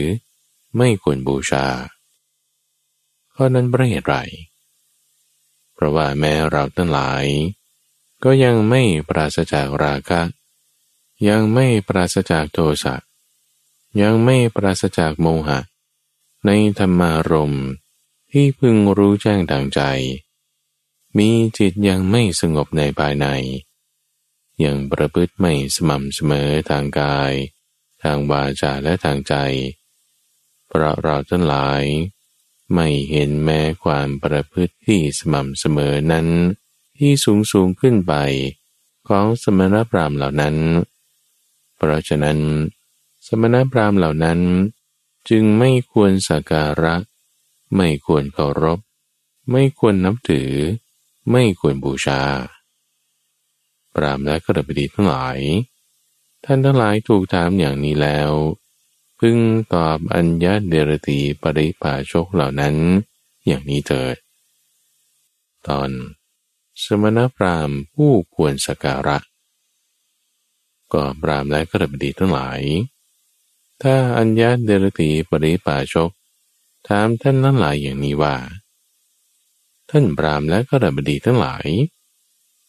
[0.77, 1.67] ไม่ควรบูชา
[3.39, 4.15] ข้อนั้นประเหตุไร
[5.73, 7.25] เพราะว่าแม้เราทั้งหลาย
[8.23, 10.21] ก็ยังไม่ปราศจากราคะ
[11.29, 12.95] ยังไม่ปราศจากโทสะ
[14.01, 15.59] ยังไม่ปราศจากโมหะ
[16.45, 17.55] ในธรรมารม
[18.31, 19.81] ที่พึงรู้แจ้งดังใจ
[21.17, 23.27] มีจิตยังไม่สงบในภายใน
[24.63, 27.33] ยังประพฤติไม่สม่ำเสมอทางกาย
[28.03, 29.35] ทางวาจาและทางใจ
[30.67, 31.83] เพราะเราทั้งหลาย
[32.73, 36.27] ไม่เห็นแม้ความประพฤติที่สม่ำเสมอนั้น
[36.97, 38.13] ที่สูงสูงขึ้นไป
[39.07, 40.55] ของสมณพราหมณ์เหล่านั้น
[41.75, 42.39] เพราะฉะนั้น
[43.27, 44.39] สมณพราหมณ์เหล่านั้น
[45.29, 46.95] จึงไม่ควรสักการะ
[47.75, 48.79] ไม่ควรเคารพ
[49.51, 50.51] ไม่ควรนับถือ
[51.31, 52.21] ไม่ควรบูชา
[53.93, 55.37] ปรามและกระบดีทั้งหลาย
[56.45, 58.31] ท่านทั้งหลายถูกถามอย่างนี้แล้ว
[59.19, 59.37] พึง
[59.73, 62.75] ตอบอัญญาเดรตีปริภาชกเหล่านั้น
[63.47, 64.15] อย่างนี้เถิด
[65.67, 65.89] ตอน
[66.83, 69.17] สมณพราหมณ์ผู้ควรสการะ
[70.93, 72.61] ก็ปรามและกระบดีทั้งหลาย
[73.81, 76.11] ถ้าอัญญาเดรตีปริภาชก
[76.87, 78.35] ถามท่านทั้งหลายอย่างนี้ว่า
[79.89, 81.67] ท่านปรามและกระบดีทั้งหลาย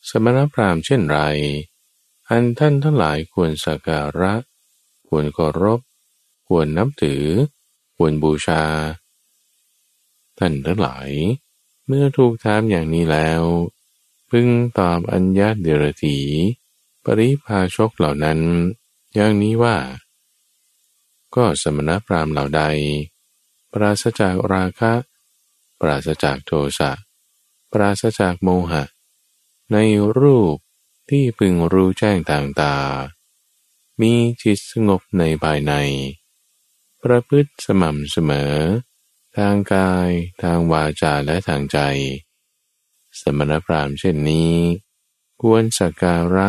[0.08, 1.18] สมณพราหมณ์เช่นไร
[2.28, 4.34] อันท่านทั้งหลายควรสการะ
[5.08, 5.80] ควรเคารพ
[6.48, 7.24] ควรนับถือ
[7.96, 8.62] ควรบูชา
[10.38, 11.10] ท่านทั้งหลาย
[11.86, 13.42] เมื่อถูกถามอย่างนี้แล้ว
[14.30, 14.46] พึง
[14.78, 16.18] ตอบอัญญาเดรถี
[17.04, 18.38] ปริพาชกเหล่านั้น
[19.14, 19.76] อย่างนี้ว่า
[21.34, 22.62] ก็สมณพราหมณ์เหล่าใด
[23.72, 24.92] ปราศจากราคะ
[25.80, 26.90] ปราศจากโทสะ
[27.72, 28.84] ปราศจากโมหะ
[29.72, 29.76] ใน
[30.18, 30.56] รูป
[31.10, 32.74] ที่พึงรู้แจ้งต่างตา
[34.00, 35.72] มีจิตสงบในภายใน
[37.08, 38.54] ประพฤติสม่ำเสมอ
[39.36, 40.10] ทางกาย
[40.42, 41.78] ทางวาจาและทางใจ
[43.20, 44.54] สมณพราหมณ์เช่นนี้
[45.42, 46.48] ควรสักการะ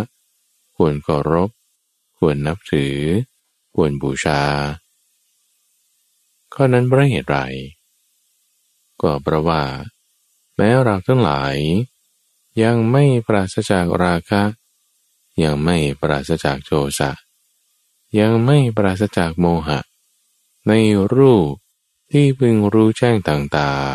[0.75, 1.49] ควรเคารพ
[2.17, 2.97] ควรนับถือ
[3.75, 4.41] ควรบูชา
[6.53, 7.37] ข้อนั้นเพราะเหตุไร
[9.01, 9.63] ก็เพราะว่า
[10.55, 11.55] แม้เราทั้งหลาย
[12.63, 14.43] ยังไม่ปราศจากราคะ
[15.43, 17.11] ยังไม่ปราศจากโทสะ
[18.19, 19.79] ยังไม่ปราศจากโมหะ
[20.69, 20.73] ใน
[21.15, 21.51] รูป
[22.11, 23.93] ที่พึงรู้แจ้งต่าง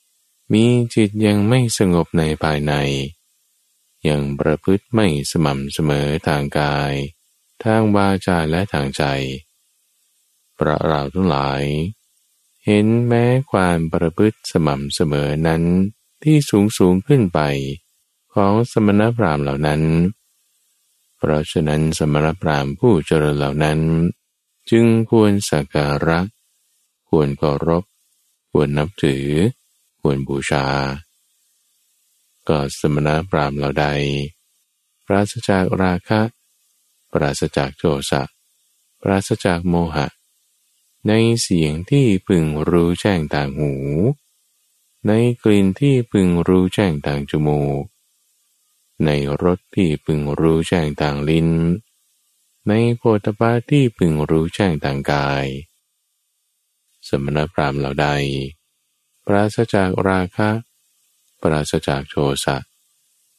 [0.00, 2.74] ๆ มีจิตยังไม่สงบในภายใน
[4.08, 6.92] ยังประพฤติไม่สม่ำเสมอทางกาย
[7.62, 9.02] ทางวาจาและทางใจ
[10.58, 11.62] พระเราทั้งหลาย
[12.64, 15.62] เห็นแม้ความประพฤติสม่ำเสมอนั้น
[16.22, 17.40] ที่สูงสูงขึ้นไป
[18.34, 19.82] ของสมณพราหมณ์เหล่านั้น
[21.16, 23.78] เพราะฉะนั้นสมณพราหมณ์ผู้เจริญเหล่านั้น
[24.70, 26.20] จึงควรสักการะ
[27.08, 27.84] ควรเคารพ
[28.50, 29.26] ควรนับถือ
[30.00, 30.66] ควรบูชา
[32.48, 33.86] ก็สมณพราหมณ์เราใด
[35.06, 36.20] ปราศจากราคะ
[37.12, 38.22] ปราศจากโทสะ
[39.02, 40.06] ปราศจากโมหะ
[41.08, 43.72] ในเสียงที่พึงรู้แจ้งต่างหู
[45.06, 47.82] ในกลิ่นที่พึงรู้แจ้งต่างจมูก
[49.04, 49.10] ใน
[49.42, 51.48] รสที่พึงรู้แจ้งต่างลิ้น
[52.68, 55.46] ในโพธภาที่พึงรู้แจ้งต่างกาย
[57.08, 58.08] สมณพราหมณ์เหล่าใด
[59.26, 60.50] ปราศจากราคะ
[61.42, 62.56] ปราศจากโทสะ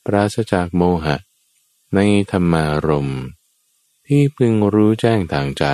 [0.06, 1.18] ปราศจากโมหะ
[1.96, 2.00] ใน
[2.32, 3.12] ธรรมารม
[4.08, 5.66] ที่พึงรู้แจ้งทางใจ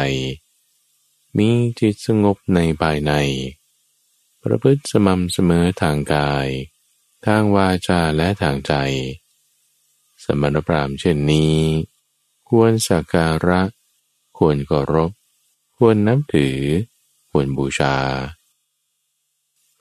[1.38, 3.14] มีจิตสงบในภายใน
[4.44, 6.48] ประพฤติสม่ำเสมอทางกาย
[7.26, 8.74] ทางวาจาและทางใจ
[10.24, 11.56] สมณพราหมณ์เช่นนี้
[12.56, 13.62] ควรสักการะ
[14.38, 15.12] ควรเคารพ
[15.78, 16.58] ควรนับถือ
[17.32, 17.96] ควรบูชา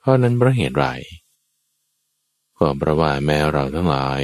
[0.03, 0.87] ข้อนั้นเพราะเหตุไร
[2.59, 4.23] ก็เพราะว่าแม้เราทั้งหลาย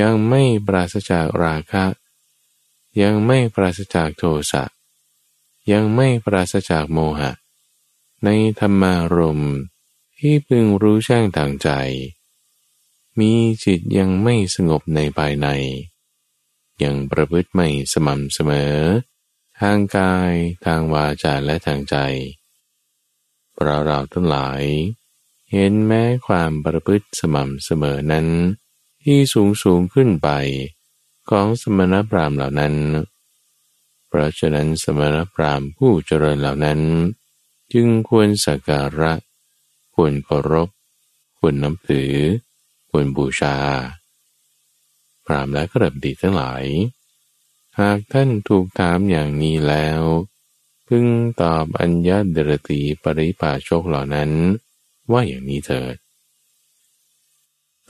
[0.00, 1.84] ยังไม่ปราศจากราคะ
[3.02, 4.64] ยังไม่ปราศจากโทสะ
[5.72, 7.32] ยังไม่ปราศจากโมหะ
[8.24, 9.42] ในธรรมารม
[10.18, 11.68] ที่พึงรู้แจ้งทางใจ
[13.18, 13.32] มี
[13.64, 15.48] จิตยังไม่สงบในภายใน
[16.84, 18.76] ยังประพฤติไม่สม่ำเสมอ
[19.60, 20.32] ทางกาย
[20.64, 21.96] ทางวาจาและทางใจ
[23.54, 24.62] เพราะเราทั้งหลาย
[25.50, 28.26] เห็นแม้ความประพฤติสม่ำเสมอนั้น
[29.02, 30.28] ที่สูงสูงขึ้นไป
[31.30, 32.74] ของสมณพราหมณ์เหล่านั้น
[34.08, 36.80] เพราะฉะนั้นสมณพราหมณ์ผู้เจริญเหล่านั้น
[37.72, 39.12] จึงควรสักการะ
[39.94, 40.68] ควรเคารพ
[41.38, 42.12] ควรนับถือ
[42.90, 43.56] ควรบูชา
[45.26, 46.64] พรามและกระบดีทั้งหลาย
[47.80, 50.00] หากท่านถูกถามอย่างนี้แล้ว
[50.88, 51.04] พึง
[51.42, 54.30] ตอบอัญญาเดรตีปริปาโชคเหล่านั้น
[55.12, 55.96] ว่าอย่างนี้เถิด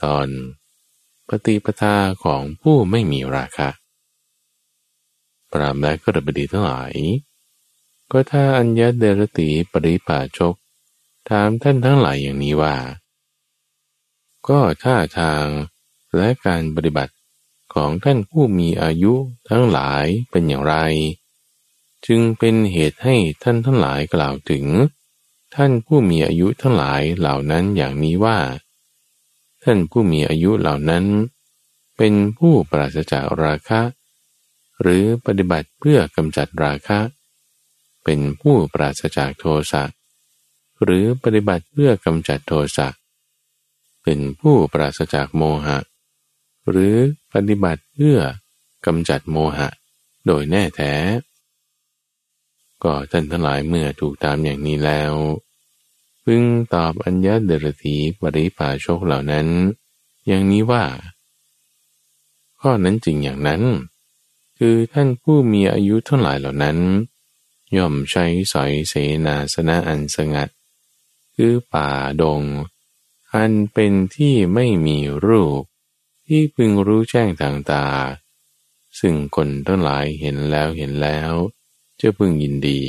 [0.03, 0.27] ตอน
[1.27, 3.69] ปฏิปทาของผู้ไม่มีราคะ
[5.51, 6.93] ปรามและกระบดีทั้งหลาย
[8.11, 10.55] ก็ถ้าอัญญาเดรตีปริปาชก
[11.29, 12.75] ถามท่านทั้งหลายอย่างนี้ว่า
[14.47, 15.45] ก็ท่าทาง
[16.15, 17.13] และการปฏิบัติ
[17.73, 19.13] ของท่านผู้มีอายุ
[19.49, 20.75] ทั้งหลายเป็นอย่างไร
[22.05, 24.65] จึงเป็นเหตุให้ท่านทั้งหลายกล่าวถึง
[25.55, 28.39] ท่านผู้มีอายุทั้งหลายเหล่านั้นอย่างนี้ว่า
[29.63, 31.05] ท่านผู้มีอายุเหล่านั้น
[31.97, 33.81] เป็นผู้ปราศจากราคะ
[34.81, 36.99] หรือปฏิบัติเพื่อกำจัดราคะ
[38.03, 39.83] เป็นผู้ปราศจากโทสะ
[40.83, 42.87] หรือปฏิบัติเพื่อกำจัดโทสะ
[44.03, 45.77] เป็นผู้ปราศจากโมหะ
[46.69, 46.95] หรือ
[47.33, 48.19] ปฏิบัติเพื่อ
[48.85, 49.69] กำจัดโมหะ
[50.25, 50.93] โดยแน่แท้
[52.83, 55.13] ก็ท่านทั้งหลายเมื่อถูกตามอย่างนี้แล้ว
[56.23, 59.47] พึงตอบอัญญาเดรธีปริภาโชคเหล่านั้น
[60.27, 60.83] อย่างนี้ว่า
[62.59, 63.61] ข้อนั้นจริงอย่างนั้น
[64.57, 66.77] คือท่านผู้มีอายุเท่าไหร่เหล่านั้น
[67.77, 68.93] ย่อมใช้สอยเส
[69.25, 70.49] นาสนะอันสงัด
[71.35, 71.89] คือป่า
[72.21, 72.41] ดง
[73.33, 75.63] อันเป็นที่ไม่มีรูป
[76.35, 77.85] ที่พึงรู้แจ้งทางตา
[78.99, 81.31] ซึ่งคนทั้งหลายเห็นแล้วเห็นแล้ว
[82.01, 82.81] จะพึงยินดี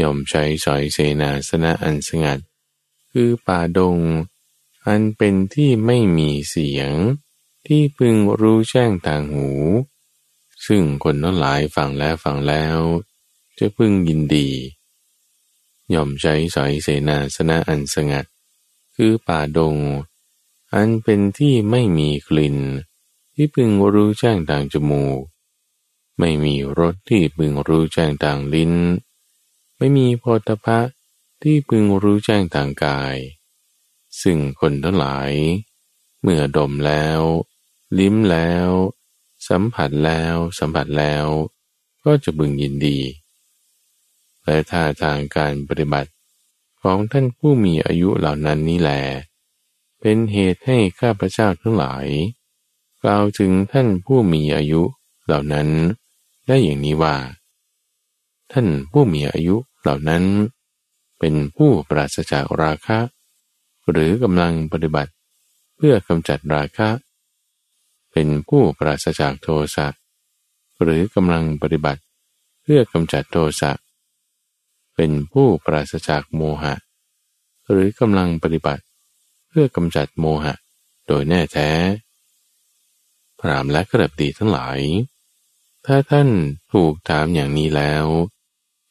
[0.00, 2.38] ยอมใช้สอยเสนาสนะอันสงัด
[3.10, 3.98] คือป่าดง
[4.86, 6.92] อันเป็นที่ไม่มีเสียง
[7.66, 9.50] ที่พึงรู้แจ้งทางหู
[10.66, 12.78] ซึ่งคนทั้งหลายฟังแล้วฟังแล้ว
[13.58, 14.48] จะพึงยินดี
[15.94, 18.24] ยอมใช้สอยเสนาสนะอันสงัด
[18.94, 19.76] คือป่าดง
[20.74, 22.56] อันเป็นที่ไม่มีกลิ่น
[23.34, 25.20] ที่พึงรู้แจ้งทางจมูก
[26.18, 28.74] ไม่มีรสที่พึงรู้แจ้งทางลิ้น
[29.76, 30.80] ไม่มีโพธพะ
[31.42, 33.16] ที่พึงรู้แจ้งทางกาย
[34.20, 35.32] ซึ่งคนทั้งหลาย
[36.20, 37.20] เมื่อดมแล้ว
[37.98, 38.68] ลิ้มแล้ว
[39.48, 41.26] สัมผัสแล้ว สัมผัสแล้ว
[42.04, 42.98] ก็จะบึงยินดี
[44.44, 46.10] และท่าทางการปฏิบัติ
[46.82, 49.02] ของท่านผู้มีอายุเหล่านั้นนี่แหละ
[50.04, 52.06] เป็นเหตุให้ข้าพเจ้าทั้งหลาย
[53.02, 54.82] กล่าวถึงท่านผู้มีอายุ
[55.24, 55.68] เหล่านั้น
[56.46, 57.16] ได้อย่างนี้ว่า
[58.52, 60.24] ท่านผู้มีอายุเหล่านั้น
[61.18, 62.98] เป็นผู้ปราศจากราคะ
[63.90, 65.12] หรือกำลังปฏิบัติ
[65.76, 66.88] เพื่อกำจัดราคะ
[68.12, 69.86] เป็นผู้ปราศจากโทสะ
[70.82, 72.00] หรือกำลังปฏิบัติ
[72.62, 73.72] เพื่อกำจัดโทสะ
[74.94, 76.74] เป็นผู้ปราศจากโมหะ
[77.70, 78.82] หรือกำลังปฏิบัติ
[79.52, 80.54] พื่อกำจัดโมหะ
[81.06, 81.70] โดยแน่แท้
[83.40, 84.78] พรามและกระดีทั้งหลาย
[85.86, 86.28] ถ้าท่าน
[86.72, 88.04] ถูกถามอย่างนี้แล้ว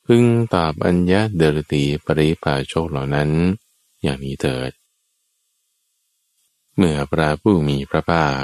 [0.05, 0.23] พึง
[0.55, 3.29] ตอบอัญญาเดรตีปริภาโชคเหล่านั้น
[4.03, 4.71] อย่างนี้เถิด
[6.75, 8.43] เมื่อพระผู้มีพระภาค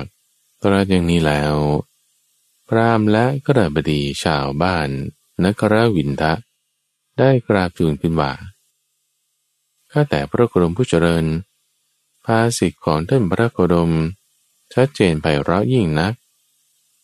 [0.62, 1.56] ตรัสอย่างนี้แล้ว
[2.68, 4.90] พรามและกระบดีชาวบ้าน
[5.46, 6.34] นครวินทะ
[7.20, 8.32] ได้กราบทูลขึ้นว่า
[9.92, 11.26] ข้าแต่พระโคดมผู้เจริญ
[12.32, 13.92] ภาสิทธิของท่านพระโคดม
[14.74, 16.14] ชัดเจนไปเราะยิ่งนัก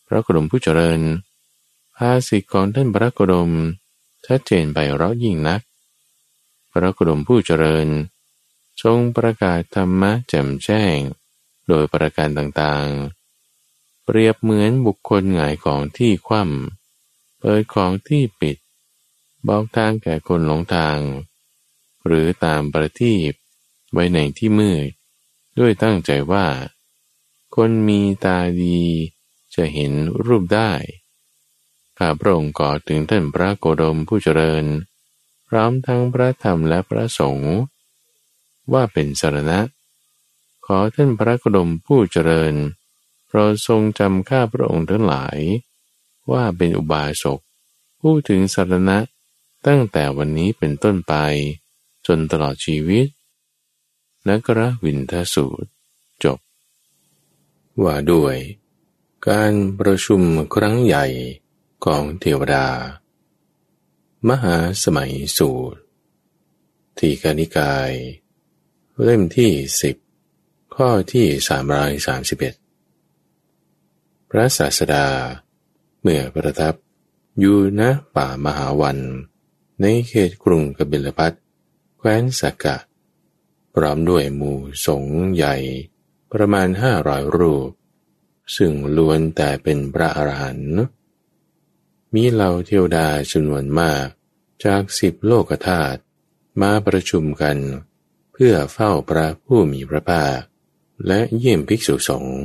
[0.06, 1.00] พระโคดมผู้เจริญ
[1.96, 3.50] ภาสิทธิของท่านพระโคดม
[4.26, 5.60] ชัดเจนไปเราะยิ่งนัก
[6.72, 7.88] พระโคดมผู้เจริญ
[8.82, 10.96] ทรงประกาศธรรมะแจ่มแจ้ง
[11.68, 18.56] โดยประการต่างๆ เปรียบเหมือนบุคคลหงายของที่คว่ำเปิดของที่ปิด
[19.48, 20.98] บอกทางแก่คนหลงทาง
[22.06, 23.32] หรือตามประทีป
[23.92, 24.90] ไว้ในที่มืด
[25.58, 26.46] ด้วยตั้งใจว่า
[27.54, 28.82] คนมีตาดี
[29.54, 29.92] จะเห็น
[30.24, 30.72] รูปได้
[31.98, 34.64] ข้าพระองค์กอถึงท่านพระโกดมผู้เจริญ
[35.48, 37.54] พร้อมทั้งพระธรรมและพระสงฆ์
[38.72, 39.60] ว่าเป็นสารณะ
[40.66, 42.54] ขอท่านพระโกดมผู้เจริญ
[43.26, 45.38] โปรดทรงจำข้าพระองค์ทั้งหลาย
[46.32, 47.40] ว่าเป็นอุบาสก
[48.00, 48.98] ผู้ถึงสารณะ
[49.66, 51.14] ตั้งแต่วันนี้เป็นต้นไป
[52.06, 53.06] จนตลอดชีวิต
[54.28, 55.68] นักระวินทสูตร
[56.24, 56.38] จบ
[57.82, 58.36] ว่าด้วย
[59.28, 60.22] การประชุม
[60.54, 61.06] ครั้งใหญ่
[61.84, 62.66] ของเทวดา
[64.28, 65.80] มหาสมัยสูตร
[66.98, 67.90] ทีกานิกาย
[69.02, 69.96] เล่มที่สิบ
[70.74, 72.54] ข้อที่สามร้อยสามสิบเอ็ด
[74.30, 75.06] พระศาสดา
[76.00, 76.74] เมื่อประทับ
[77.38, 77.82] อยู่ณ
[78.16, 78.98] ป่ามหาวัน
[79.80, 81.32] ในเขตกรุงกบิลพัท
[81.98, 82.76] แคว้นสักกะ
[83.74, 85.56] พร้อมด้วยหมู่สงฆ์ใหญ่
[86.32, 87.70] ประมาณห้าร้อยรูป
[88.56, 90.78] ซึ่งล้วนแต่เป็นพระอรหันต์
[92.14, 94.06] มีเหล่าเทวดาจำนวนมาก
[94.64, 96.00] จากสิบโลกธาตุ
[96.60, 97.58] มาประชุมกัน
[98.32, 100.38] เพื่อเฝ้าพระผู้มีพระภาค
[101.06, 102.40] และเยี่ยมภิกษุสงฆ์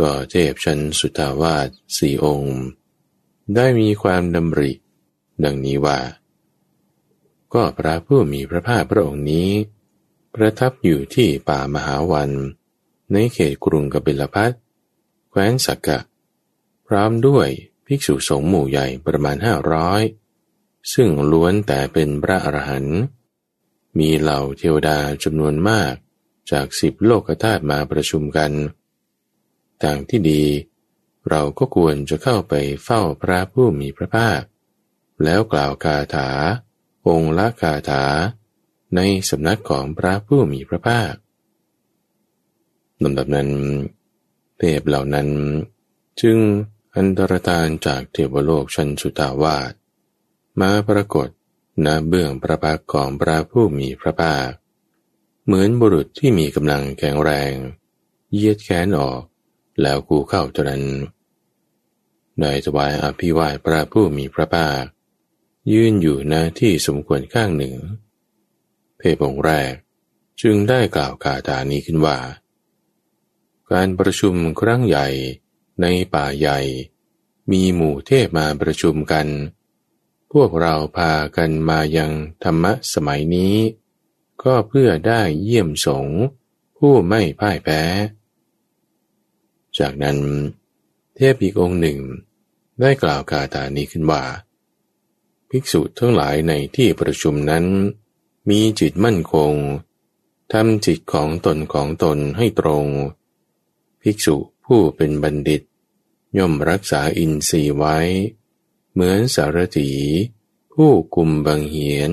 [0.00, 2.58] ก็เทพชั้นสุทาวาสสี่องค์
[3.54, 4.72] ได้มีความดำริ
[5.44, 5.98] ดังนี้ว่า
[7.54, 9.50] ก็พระผู้มีพระภาคพระองค์นี้
[10.34, 12.30] ประทับอยู่ที่ป่ามหาวัน
[13.12, 14.52] ในเขตกรุงกบิลพัท
[15.30, 15.98] แคว้นสักกะ
[16.86, 17.48] พร้อมด้วย
[17.86, 20.02] ภิกษุสงฆ์หมู่ใหญ่ประมาณห้าร้อย
[20.92, 23.00] ซึ่งล้วนแต่เป็นพระอรหันต์
[23.98, 25.94] มีเหล่าเทวดาจำนวนมาก
[26.50, 28.52] จากสิบโลกธาตุมาประชุมกัน
[29.82, 30.44] ต่างที่ดี
[31.28, 34.40] เราก็ควรจะเข้าไปเฝ้าพระผู้มีพระภาค
[35.24, 36.30] แล้วกล่าวคาถา
[37.08, 38.04] องค์ละคาถา
[38.96, 39.00] ใน
[39.30, 41.14] สำนักของพระผู้มีพระภาค
[43.02, 43.50] ลำดับนั้น
[44.58, 45.28] เทพเหล่านั้น
[46.20, 46.38] จึง
[46.96, 49.72] อันตรธานจากเทวโลกชั้นสุตาวาส
[50.60, 51.28] มาปรากฏ
[51.84, 54.50] ณเบื้องพระพักของพระผู้มีพระภาค
[55.44, 57.52] เหมือนบุรุษที่มีกำลังแข็งแรง
[58.32, 59.22] เยียดแขนออก
[59.82, 60.84] แล้วกูเข้าจนั้น
[62.40, 64.82] ได้ถวายอภิวาทพระผู้มีพระภาค
[65.72, 67.74] ยืนอยู่ณที่สมควรข้างหนึ่ง
[68.98, 69.72] เทพองค์แรก
[70.40, 72.18] จึงได้กล่าวคาถานี้ขึ้นว่า
[73.70, 75.08] การประชุมครั้งใหญ่
[75.80, 76.60] ในป่าใหญ่
[77.50, 79.26] มีหมู่เทพมาประชุมกัน
[80.32, 82.12] พวกเราพากันมายัง
[82.44, 83.54] ธรรมะสมัยนี้
[84.42, 86.06] ก็เพื่อได้เยี่ยมสง
[86.78, 87.82] ผู้ไม่พ่ายแพ้
[89.78, 90.18] จากนั้น
[91.16, 91.98] เทพอีกองค์หนึ่ง
[92.80, 94.22] ได้กล่าวคาถานี้ขึ้นว่า
[95.50, 97.66] ภิกษุทั้งหลายในที่ประชุมนั้น
[98.50, 99.54] มีจิตมั่นคง
[100.52, 102.86] ทำจิตของตนของตนให้ตรง
[104.02, 105.62] ภิกษุผู้เป็นบัณฑิต
[106.38, 107.96] ย่อมรักษาอินทรีย์ไว้
[108.92, 109.90] เหมือนสารถี
[110.72, 112.10] ผู้กุมบังเหียน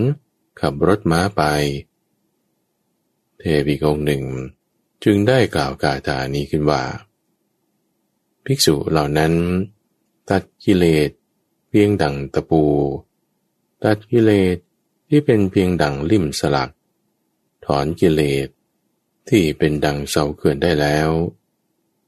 [0.60, 1.42] ขับรถม้าไป
[3.40, 4.24] เทพีองหนึ่ง
[5.04, 6.84] จึงได้กล่าวกาถานี้ขึ้นว่า
[8.46, 9.34] ภิกษุเหล่านั้น
[10.30, 11.10] ตัดกิเลส
[11.70, 12.64] เพียงดังตะปู
[13.84, 14.58] ตัดกิเลส
[15.10, 16.72] ที่เป็นเพียงดังลิ่มสลัก
[17.66, 18.48] ถอนกิเลส
[19.30, 21.10] ที่เป็นดังเสาเขื่อนได้แล้ว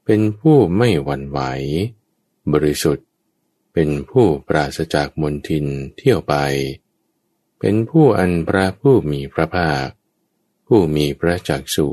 [0.04, 1.40] เป็นผู้ไม่หวั่นไหว
[2.52, 3.06] บริสุทธิ์
[3.72, 5.66] เป็นผู้ปราศจากมนทิน
[5.96, 6.34] เที่ยวไป
[7.60, 9.88] เป็นผู้อันพระผู้มีพระภาค
[10.66, 11.88] ผู้มีพระจักสุ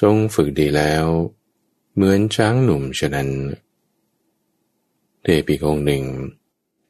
[0.00, 1.06] ทรงฝึกดีแล้ว
[1.94, 3.30] เหมือนช้างหนุ่มฉะนั้น
[5.22, 6.04] เทพีองหนึ่ง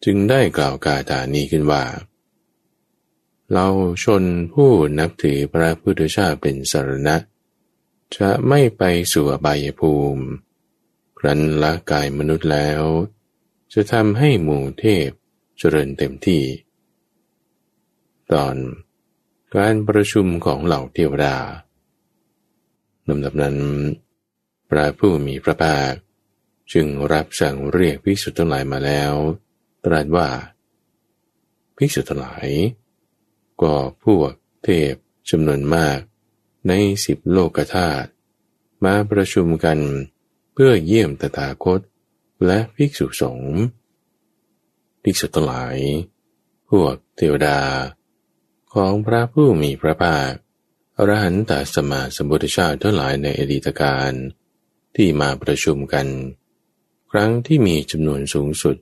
[0.04, 1.84] จึงได้กล่าวกาถานี้ขึ้นว่า
[3.52, 3.66] เรา
[4.04, 7.16] ชนผู้นับถือพระพุทธเจ้าเป็นสารณะ
[8.16, 8.82] จะไม่ไป
[9.12, 10.24] สู่อบายภูมิ
[11.18, 12.82] ครั้นละกายมนุษย์แล้ว
[13.72, 15.08] จะทำให้หมู่เทพ
[15.58, 16.42] เจริญเต็มที่
[18.32, 18.56] ตอน
[19.54, 21.36] การประชุมของเหล่าเทวดา
[23.08, 23.56] ลำดับนั้น
[24.68, 25.92] พระผู้มีพระภาค
[26.72, 29.14] จึงรับสั่งเรียกภิกษุทั้งหลายมาแล้ว
[29.84, 30.28] ตรัสว่า
[31.76, 32.48] ภิกษุทั้งหลาย
[33.62, 33.74] ก็
[34.04, 34.32] พวก
[34.64, 34.94] เทพ
[35.30, 35.98] จำนวนมาก
[36.68, 36.72] ใน
[37.04, 38.08] สิบโลกธาตุ
[38.84, 39.78] มาประชุมกัน
[40.52, 41.80] เพื่อเยี่ยมตถาคต
[42.46, 43.56] และภิกษุสงฆ์
[45.02, 45.76] ภิกษุทั้งหลาย
[46.70, 47.58] พวกเทวดา
[48.74, 50.30] ของพระผู้มีพระภาค
[50.96, 54.12] อรหันตสมาสมุทธเจ้าทั้งหลายในอดีตการ
[54.96, 56.06] ที่มาประชุมกัน
[57.10, 58.76] ครั้งที่มีจำนวนสูงสุด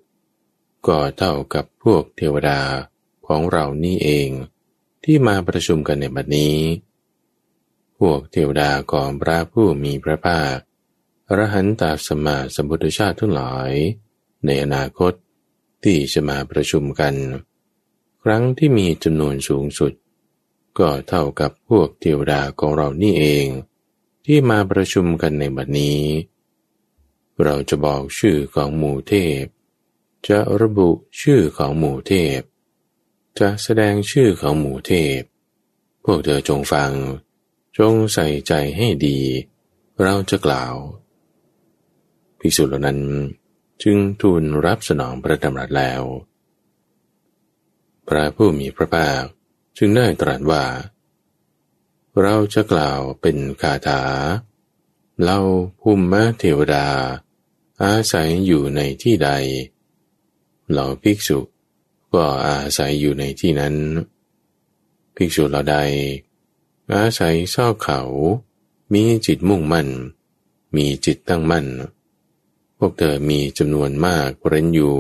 [0.87, 2.61] ก็เท่ากับพวกเทวดา
[3.27, 4.29] ของเรานี่เอง
[5.05, 6.57] ที่มาประชุมกันในบัดนี้
[7.99, 10.57] พวกเทวดาของพระผู้มีพระภาค
[11.29, 13.73] อรหันตาสมาสมุทธเจ้าทั้งหลาย
[14.45, 15.13] ในอนาคต
[15.83, 17.15] ที่จะมาประชุมกัน
[18.23, 19.93] ครั้งที่มีจำนวนสูงสุด
[20.79, 23.47] ก็เท่ากับพวกเทวดาของเรานี่เอง
[24.25, 26.01] ที่มาประชุมกันในบัดนี้
[27.45, 29.45] เราจะบอกชื่อของหมู่เทพ
[30.27, 30.91] จะระบุ
[31.21, 32.41] ชื่อของหมู่เทพ
[33.39, 35.21] จะแสดงชื่อของหมู่เทพ
[36.05, 36.93] พวกเธอจงฟัง
[37.79, 39.19] จงใส่ใจให้ดี
[40.03, 40.75] เราจะกล่าว
[42.39, 43.01] ภิกษุเหล่านั้น
[43.83, 46.03] จึงทูลรับสนองพระดำรัสแล้ว
[48.09, 49.23] พระผู้มีพระภาค
[49.79, 50.65] จึงได้ตรัสว่า
[52.23, 54.03] เราจะกล่าวเป็นคาถา
[55.25, 55.39] เรา
[55.81, 56.89] ภูมิมะเทวดา
[57.83, 59.31] อาศัยอยู่ในที่ใด
[60.71, 61.39] เหล่าภิกษุ
[62.13, 63.75] ก็อาศัยอยู่ในที่นั้น
[65.15, 65.77] ภิกษุเหล่าใด
[66.93, 68.01] อาศัยเศร้าเขา
[68.93, 69.89] มีจิตมุ่งมั่น
[70.77, 71.67] มีจิตตั้งมั่น
[72.79, 74.97] พวกเธอมีจำนวนมากเร้นอยู่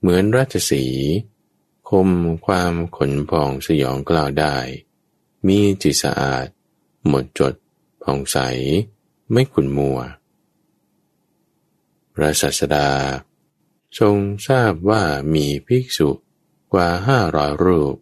[0.00, 0.84] เหมือนราชสี
[1.88, 2.08] คม
[2.46, 4.56] ความขนพองสยองกล่าวได้
[5.46, 6.46] มีจิตสะอาด
[7.08, 7.54] หมดจด
[8.02, 8.38] ผ่องใส
[9.30, 9.98] ไม่ขุนมัว
[12.14, 12.88] พระสัสดา
[13.98, 14.16] ทรง
[14.48, 15.02] ทราบว่า
[15.34, 16.10] มีภิกษุ
[16.72, 17.94] กว่าห้าร้อยรูป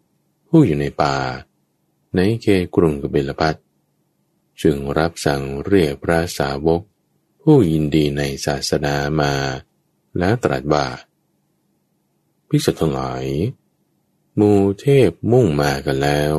[0.47, 1.15] ผู้อยู่ในป่า
[2.15, 3.55] ในเขกรุงกบิลพัท
[4.61, 6.81] จึงรับสั่งเรียกพระสาวก
[7.41, 9.33] ผู้ยินดีในศาสนามา
[10.19, 10.85] แล้วตรัสว่า
[12.47, 13.25] ภิกษุทั้งหลาย
[14.39, 16.35] มูเทพมุ่งมากันแล้ว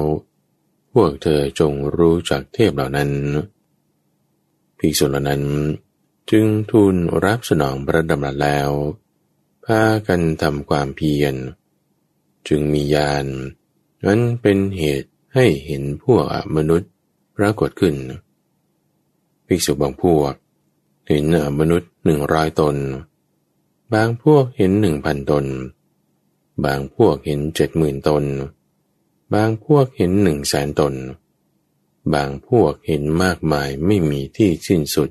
[0.93, 3.11] พวกเธอจงรู้จักเทพเหล่านั้น
[4.79, 5.43] ภิกษุเหล่านั้น
[6.31, 6.95] จึงทูล
[7.25, 8.71] รับสนองพระดำรัสแล้ว
[9.67, 11.35] พากันทำความเพียร
[12.49, 13.27] จึงมียาน
[14.07, 16.25] นั้นเป็นเหตุให้เห็นพวก
[16.57, 16.91] มนุษย์
[17.37, 17.95] ปรากฏขึ้น
[19.47, 20.33] ภิกษุบางพวก
[21.09, 21.25] เห็น
[21.59, 22.77] มนุษย์หนึ่งร้อยตน
[23.95, 25.47] บางพวกเห็นหนึ่งพันตน
[26.64, 28.25] บางพวกเห็นเจ็ดหมื่นตน
[29.35, 30.95] บางพวกเห็นหนึ่งแสนตน
[32.14, 35.09] บางพวกเห็นมากมายไม่มีที่สิ้นสุด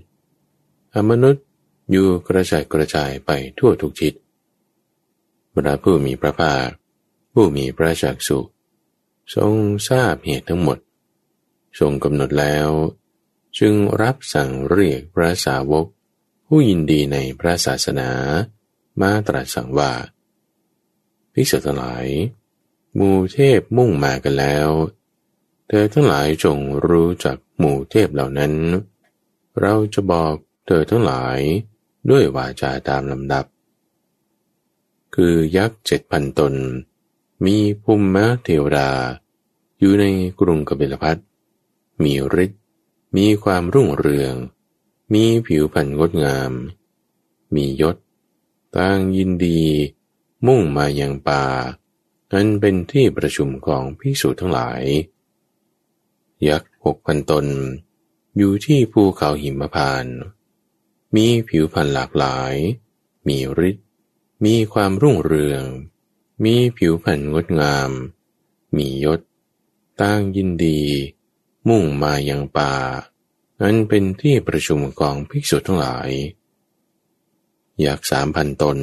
[0.93, 1.43] อมนุษย์
[1.91, 4.13] อยู่กระจายกระจายไปทั่วทุกทิศ
[5.55, 6.67] พระผู้มีพระภาค
[7.33, 8.39] ผู้มีพระจักสุ
[9.35, 9.53] ทรง
[9.89, 10.77] ทราบเหตุทั้งหมด
[11.79, 12.69] ทรงกำหนดแล้ว
[13.59, 15.85] จึงรับสั่งเรียกพระสาวก
[16.47, 18.09] ผู้ยินดีในพระศาสนา
[19.01, 19.91] มาตรัสสั่งว่า
[21.33, 22.05] ภิกษุทั้งหลาย
[22.95, 24.69] หมู่เทพมุ่งมากันแล้ว
[25.67, 28.53] เธอทั้งหลายจงรู้จักหมู่เทพเหล่านั้น
[29.61, 30.33] เราจะบอก
[30.65, 31.39] เธอทั้งหลาย
[32.09, 33.45] ด้วยวาจาตามลำดับ
[35.15, 36.53] คือยักษ์เจ็ดพันตน
[37.45, 38.89] มีภูมิมะเทวดา
[39.79, 40.05] อยู่ใน
[40.39, 41.17] กรุงกบิลพัท
[42.03, 42.13] มี
[42.43, 42.61] ฤทธิ์
[43.17, 44.35] มีความรุ่งเรือง
[45.13, 46.51] มีผิวพรรณงดงาม
[47.55, 47.95] มียศ
[48.75, 49.61] ต่างยินดี
[50.47, 51.43] มุ่งมายังป่า
[52.31, 54.83] อันเป็นที่ประชุมของพิสูจทั้งหลาย
[56.47, 57.45] ยักษ์หกพันตน
[58.37, 60.05] อยู่ที่ภูเขาหิมพาน
[61.15, 62.53] มีผิวพรรณหลากหลาย
[63.27, 63.37] มี
[63.69, 63.84] ฤทธิ์
[64.43, 65.63] มีความรุ่งเรือง
[66.43, 67.91] มีผิวพรรณงดงาม
[68.75, 69.19] มียศ
[70.01, 70.81] ตั้งยินดี
[71.69, 72.73] มุ่งมายังป่า
[73.61, 76.09] อันเป็นที่ประชุมของภิกษุทั้งหลาย
[77.81, 78.79] อยากสามพันตน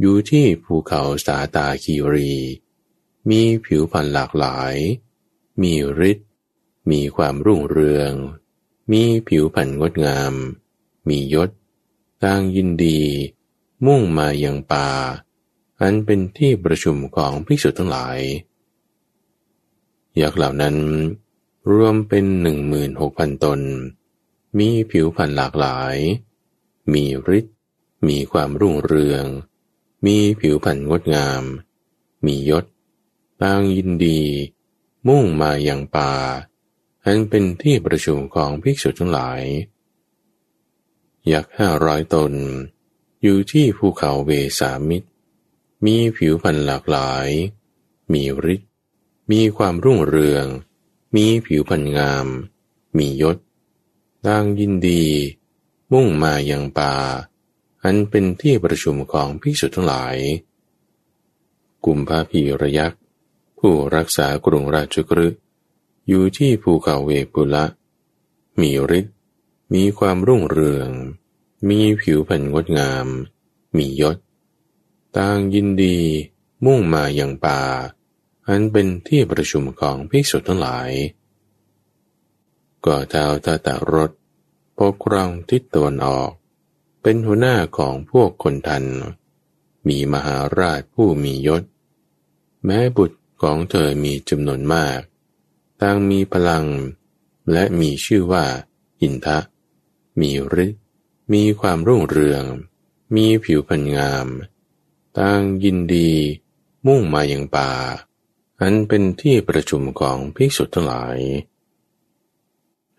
[0.00, 2.32] อยู่ที่ภูเขาสาตาคีรี
[3.30, 4.74] มีผิวพรรณหลากหลาย
[5.62, 5.72] มี
[6.10, 6.28] ฤทธิ์
[6.90, 8.12] มีความรุ่งเรือง
[8.92, 10.34] มีผิวพรรณงดงาม
[11.08, 11.50] มียศ
[12.24, 13.00] ตั้งยินดี
[13.86, 14.88] มุ่งมายังป่า
[15.80, 18.18] อันเป็นที่ประชุมของภิกษุทั้งหลาย
[20.20, 20.76] ยักษ์เหล่านั้น
[21.70, 23.60] รวมเป็นหนึ่งหมื่นหกพันตน
[24.58, 25.96] มีผิวพรรณหลากหลาย
[26.92, 27.04] มี
[27.38, 27.56] ฤทธิ์
[28.08, 29.24] มีความรุ่งเรือง
[30.06, 31.42] มีผิวพรรณงดงาม
[32.26, 32.64] มียศ
[33.42, 34.20] ตั้งยินดี
[35.08, 36.12] มุ่งมาอย่างป่า
[37.04, 39.42] อันเป็นที่ประชุมของภิกษุทั้งหลาย
[41.32, 42.32] ยักษ์ห้าร้อยตน
[43.26, 45.08] อยู่ที่ภูเขาเวสามิตร
[45.84, 47.28] มีผิวพรรณหลากหลาย
[48.12, 48.22] มี
[48.54, 48.70] ฤทธิ์
[49.30, 50.46] มีความรุ่งเรือง
[51.16, 52.26] มีผิวพรรณงาม
[52.96, 53.36] มียศ
[54.26, 55.06] ตั้งยินดี
[55.92, 56.94] มุ่งมายังป่า
[57.82, 60.16] อันเป็นที่ประชุมของภิกษุทั้งหลาย
[61.84, 63.00] กลุ่มภาพีระยักษ์
[63.58, 65.40] ผู้รักษากรุงราชกฤห์
[66.08, 67.64] อยู่ที่ภูเขาเวปุละ
[68.60, 69.14] มีฤทธิ์
[69.74, 70.90] มีความรุ่งเรือง
[71.68, 73.06] มีผิวพรรณงดงาม
[73.76, 74.16] มียศ
[75.16, 75.98] ตั้งยินดี
[76.64, 77.60] มุ่งมาอย่างป่า
[78.48, 80.90] อันเป็นที่ประชุมของภิกษุทั้งหลาย
[82.84, 84.10] ก็เท้าตาตารถ
[84.78, 86.30] ปกครองทิศตะวันออก
[87.02, 88.84] เป็นหัวหน้าของพวกคนทัน
[89.88, 91.62] มีมหาราชผู้มียศ
[92.64, 95.00] แม้บุตรของเธอมีจำนวนมาก
[95.80, 96.66] ต่างมีพลัง
[97.52, 98.44] และมีชื่อว่า
[99.00, 99.38] อินทะ
[100.20, 100.30] มี
[100.64, 100.83] ฤทธิ์
[101.32, 102.44] มีความรุ่งเรือง
[103.14, 104.26] มีผิวพรรณงาม
[105.18, 106.12] ต่างยินดี
[106.86, 107.70] มุ่งมาอย่างป่า
[108.60, 111.18] อันเป็นที่ประชุมของภิกษุทั้งหลาย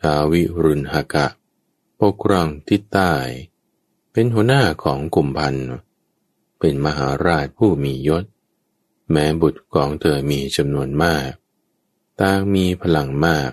[0.01, 1.27] ทาวิรุณหกะ
[1.99, 3.13] ปกครองทิศใต้
[4.11, 5.55] เป็นหัวหน้าของกลุ่มพัน
[6.59, 8.25] เป็นมหาราชผู้มียศ
[9.11, 11.29] แม้บุตรของเธอมีจำนวนมาก
[12.21, 13.51] ต่างมีพลังมาก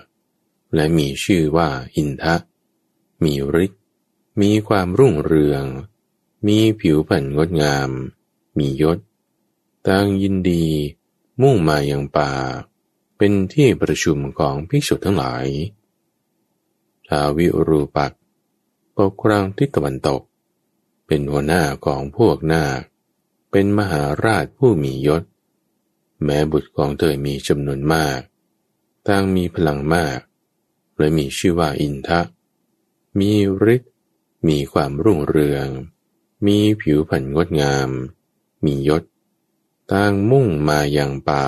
[0.75, 2.35] และมีชื่อว่าอินทะ
[3.23, 3.33] มี
[3.65, 3.82] ฤทธิ์
[4.41, 5.65] มีความรุ่งเรือง
[6.47, 7.89] มีผิวพรรณงดงาม
[8.57, 8.97] มียศ
[9.87, 10.65] ต่างยินดี
[11.41, 12.31] มุ่งมาอย่างป่า
[13.17, 15.45] เป็นที่ประชุมของภิกษุทั้งหลาย
[17.07, 18.11] ทาวิรูปัก
[18.97, 20.21] ปกครองทิศตะวันตก
[21.05, 22.81] เป็นหัวหน้าของพวกนาค
[23.51, 25.23] เป็นมหาราชผู้มียศ
[26.23, 28.19] แม้บุตรของเธอมีจำนวนมาก
[29.07, 30.19] ต่างมีพลังมาก
[30.97, 32.21] และมีชื่อว่าอินทะ
[33.19, 33.31] มี
[33.75, 33.92] ฤทธิ์
[34.47, 35.67] มีความรุ่งเรือง
[36.45, 37.89] มีผิวพรรณงดงาม
[38.65, 39.03] มียศ
[39.91, 41.45] ต่างมุ่งมาอย่างป่า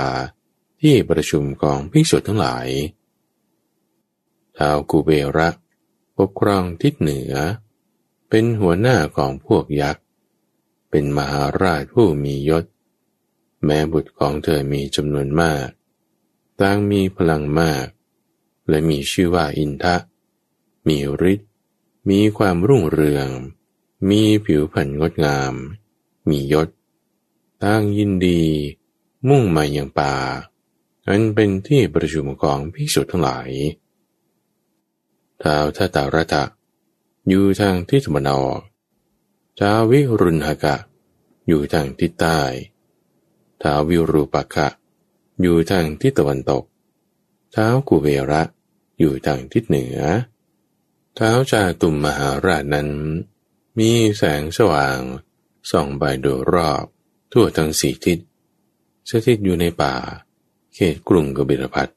[0.81, 2.67] ที่ประชุมของภิกษุทั้งหลาย
[4.57, 5.49] ท้าวกูเบระ
[6.17, 7.33] ปกครองทิศเหนือ
[8.29, 10.03] เป็นหัวหน้าของพวกยักษ์
[10.89, 12.65] เป็นมหาราชผู้มียศ
[13.63, 15.67] แม้บุตรของเธอมีจำนวนมาก
[16.61, 17.87] ต่างมีพลังมาก
[18.69, 19.95] และมีชื่อว่าอินทะ
[20.87, 20.97] มี
[21.31, 21.49] ฤทธิ์
[22.09, 23.27] มีความรุ่งเรือง
[24.09, 25.53] มีผิวพรรณงดงาม
[26.29, 26.69] มียศ
[27.63, 28.43] ตั้งยินดี
[29.29, 30.13] มุ่งมาอย่างป่า
[31.07, 33.49] อันเป็นที่ประชุมของภิกษุทั้งหลาย
[35.41, 36.43] ท้าวทัตารตะ
[37.27, 38.59] อยู่ทางทิศตะวันออก
[39.59, 40.75] ท้าวิรุณหกะ
[41.47, 42.39] อยู่ทางทิศใต้
[43.61, 44.67] ท้าวิรูปกะ
[45.41, 46.63] อยู่ทางทิศตะวันตก
[47.55, 48.41] ท้าวกุเวระ
[48.99, 49.97] อยู่ทางทิศเหนือ
[51.19, 52.89] ท้าวจาตุมมหาราชนั้น
[53.79, 54.99] มีแสงสว่าง
[55.71, 56.85] ส่องไปโดยรอบ
[57.31, 58.19] ทั่วทั้งสี่ทิศ
[59.09, 59.95] สถิตอยู่ในป่า
[60.73, 61.87] เขตกรุงกบิลพัท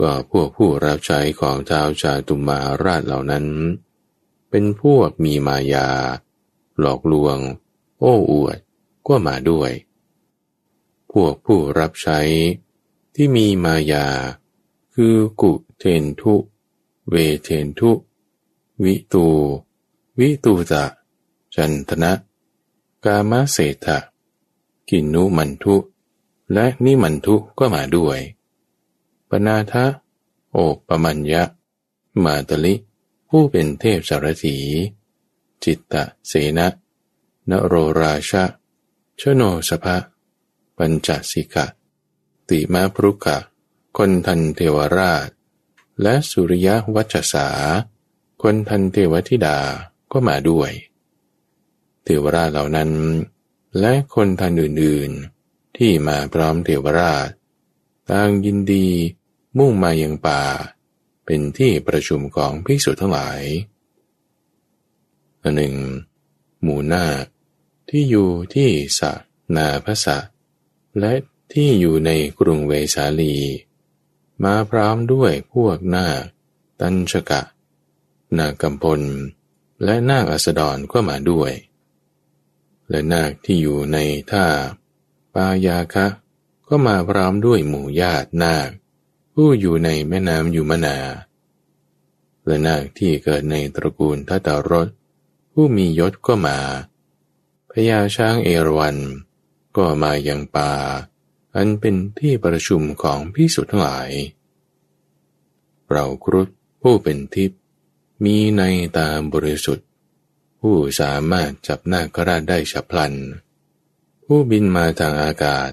[0.00, 3.46] ก็พวกผู้รับใช้ของเจ้าชาตุมมหาราชเหล่านั้น
[4.50, 5.88] เป็นพวกมีมายา
[6.80, 7.38] หลอกลวง
[7.98, 8.58] โอ้อวด
[9.06, 9.70] ก็มาด้วย
[11.12, 12.20] พวกผู้รับใช้
[13.14, 14.06] ที่มีมายา
[14.94, 16.34] คือกุเทนทุ
[17.10, 17.90] เวเทนทุ
[18.84, 19.26] วิตู
[20.18, 20.84] วิตูจะ
[21.54, 22.12] จันทนะ
[23.04, 23.98] กามเศรษะ
[24.88, 25.76] กินนุมันทุ
[26.52, 28.20] และนิมันทุก็มาด้วย
[29.28, 29.84] ปนาทะ
[30.50, 30.56] โอ
[30.88, 31.42] ปมัญญะ
[32.24, 32.74] มาตลิ
[33.28, 34.56] ผู้เป็นเทพสารถี
[35.64, 36.66] จิตตะเสนะ
[37.50, 38.44] นโรราชะ
[39.20, 39.96] ชโนสภะ
[40.76, 41.66] ปัญจสิกะ
[42.48, 43.36] ติมาพรุกะ
[43.96, 45.28] คนทันเทวราช
[46.02, 47.48] และสุริยวัชสา
[48.42, 49.58] คนทันเทวธิดา
[50.12, 50.70] ก็มาด้วย
[52.04, 52.90] เทวราชเหล่านั้น
[53.80, 57.28] และคนทันอื่นๆ ที่มาพร้อมเทวราช
[58.10, 58.88] ต่างยินดี
[59.58, 60.42] มุ่งมายังป่า
[61.24, 63.40] เป็นที่ประชุมของภิกษุทั้งหลาย
[65.42, 65.74] อันหนึ่ง
[66.62, 67.24] หมู่นาค
[67.88, 69.12] ที่อยู่ที่สะ
[69.56, 70.18] นาพระสะ
[70.98, 71.12] และ
[71.52, 73.36] ที่อยู่ในกรุงเวสาลี
[74.44, 76.22] มาพร้อมด้วยพวกนาค
[76.80, 77.42] ตันชกะ
[78.38, 79.00] นาคกำพล
[79.84, 81.52] และนาคอัสดรก็มาด้วย
[82.90, 83.98] และนาคที่อยู่ใน
[84.30, 84.46] ท่า
[85.34, 86.06] ปายาคะ
[86.68, 88.68] ก็มาพร้อมด้วยหมู่ญาตินาค
[89.34, 90.96] ผู้อยู่ในแม่น้ำยูมนา
[92.46, 94.88] และนาคที่เกิดในตระกูลทัตรส
[95.52, 96.58] ผู้มียศก็มา
[97.70, 98.96] พญาช้างเอราวัน
[99.76, 100.72] ก็มายังป่า
[101.56, 104.10] อันเป็นที่ประชุมของพิสุทั้งหลาย
[105.90, 106.48] เราครุฑ
[106.82, 107.60] ผู้เป็นทิพย์
[108.24, 108.62] มีใน
[108.96, 109.88] ตาบริสุทธิ์
[110.60, 113.14] ผู้สามารถจับหน้ากระได้ฉับพลัน
[114.24, 115.70] ผู้บินมาทางอากาศ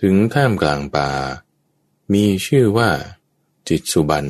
[0.00, 1.10] ถึงท่ามกลางป่า
[2.12, 2.90] มีชื่อว่า
[3.68, 4.26] จิตสุบัน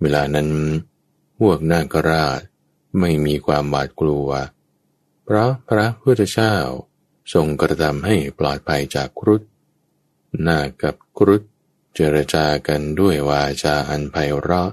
[0.00, 0.50] เวลานั้น
[1.38, 2.40] พวกนาคราช
[3.00, 4.28] ไม่มีความหวาดกลัว
[5.24, 6.54] เพราะพระพุทธเจ้า
[7.32, 9.42] ทรงกระทำให้ปลอดภัยจากครุฑ
[10.46, 11.42] นากับครุฑ
[11.94, 14.70] เจรจากันด้วยวาจาอันไพเราะ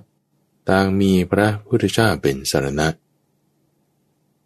[0.69, 2.89] ต่างมีพระพุทธเจ้าเป็นสรณะ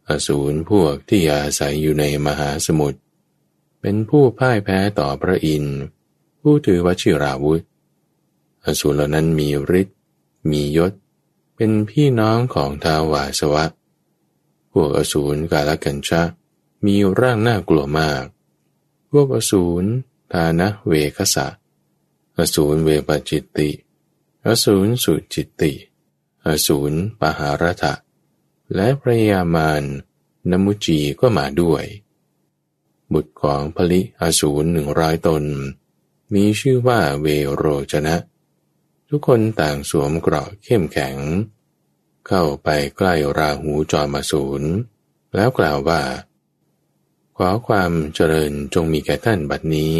[0.08, 3.00] อสูรพวกที่อาศัยอยู่ในมหาสมุทร
[3.82, 5.80] เป็นผู้พ่ายแพ้ต่อพระอินทร์
[6.42, 7.62] ผู้ถือวชิราวุธ
[8.66, 9.50] อสูรเหล่านั้นมี
[9.82, 9.98] ฤทธิ์
[10.52, 10.94] มียศ
[11.56, 13.66] เป็นพี่น้องของท้าวาสวะ
[14.72, 16.22] พวกอสูรกาลกันชะ
[16.86, 18.24] มีร่างน่ากลัวมาก
[19.12, 19.86] พวกอสูร
[20.32, 21.48] ทานะเวคสะ
[22.38, 23.70] อสูรเวปจิตติ
[24.46, 25.74] อสูรสุจิตติ
[26.46, 27.94] อสูรปหารทะ
[28.76, 29.84] และพระยามาน
[30.50, 31.86] นมุจีก็มาด้วย
[33.14, 35.44] บุตรของพลิอสูรหนึ่งร้อยตน
[36.34, 38.16] มีชื่อว่าเวโรจนะ
[39.10, 41.16] ทุกคนต่างสวมเกราะเข้มแข็ง
[42.28, 44.64] เข้าไปใกล้ราหูจอมาสูน
[45.36, 46.02] แล้วกล่าวว่า
[47.42, 49.96] ขอความเจริญจงมีแก่ท่านบัดนี้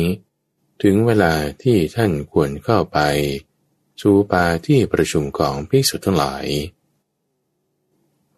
[0.84, 1.34] ถึงเวลา
[1.64, 3.00] ที่ท่านควรเข้าไป
[4.02, 6.46] สู่ปาที่ประชุมของพิสุทั้งหลาย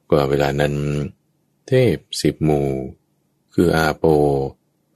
[0.09, 0.75] กว่าเวลานั้น
[1.67, 2.69] เทพสิบหมู่
[3.53, 4.03] คืออาโป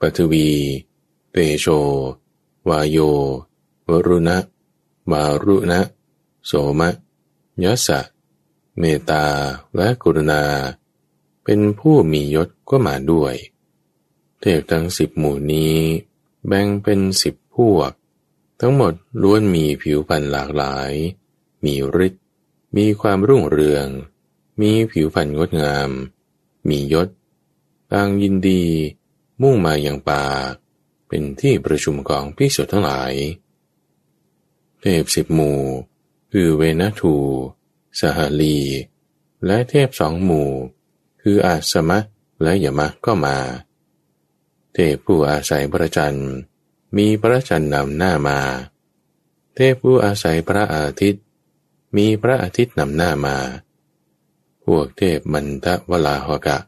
[0.00, 0.50] ปัทวี
[1.32, 1.66] เตโช
[2.68, 2.98] วายโย
[3.88, 4.38] วรุณะ
[5.10, 5.80] มารุณะ
[6.46, 6.88] โสมะ
[7.64, 8.00] ยสะ
[8.78, 9.24] เมตา
[9.76, 10.42] และกรุณา
[11.44, 13.36] เป็นผู้มียศก็มาด้วย
[14.40, 15.76] เทพทั้งสิบหมู่นี้
[16.46, 17.90] แบ่งเป็นสิบพวก
[18.60, 20.92] ทั้งหมดล้วนมีผิวพรรณหลากหลาย
[21.64, 21.74] มี
[22.06, 22.24] ฤทธิ์
[22.76, 23.86] มีความรุ่งเรือง
[24.60, 25.90] มีผิวพรรณงดงาม
[26.68, 27.08] มียศ
[27.92, 28.64] ต่างยินดี
[29.42, 30.24] มุ่งมาอย่างป่า
[31.08, 33.12] เป็นที่ประชุมของพิสุทั้งหลาย
[34.80, 35.60] เทพสิบหมู่
[36.32, 37.16] คือเวนัทู
[37.98, 38.58] สหลี
[39.46, 40.50] และเทพสองหมู่
[41.22, 41.98] คืออาสมะ
[42.42, 43.38] และยมะก็มา
[44.78, 46.30] เทพผู้อาศัยพระจันทร์
[46.96, 48.38] มีพระจันทร์นำหน้ามา
[49.54, 51.22] เทพผู้อาศัยพระอาทิตย์
[51.96, 53.36] มีพระอาทิตย์นำหน้ามา
[54.64, 56.58] พวกเทพมันทวลาหกะ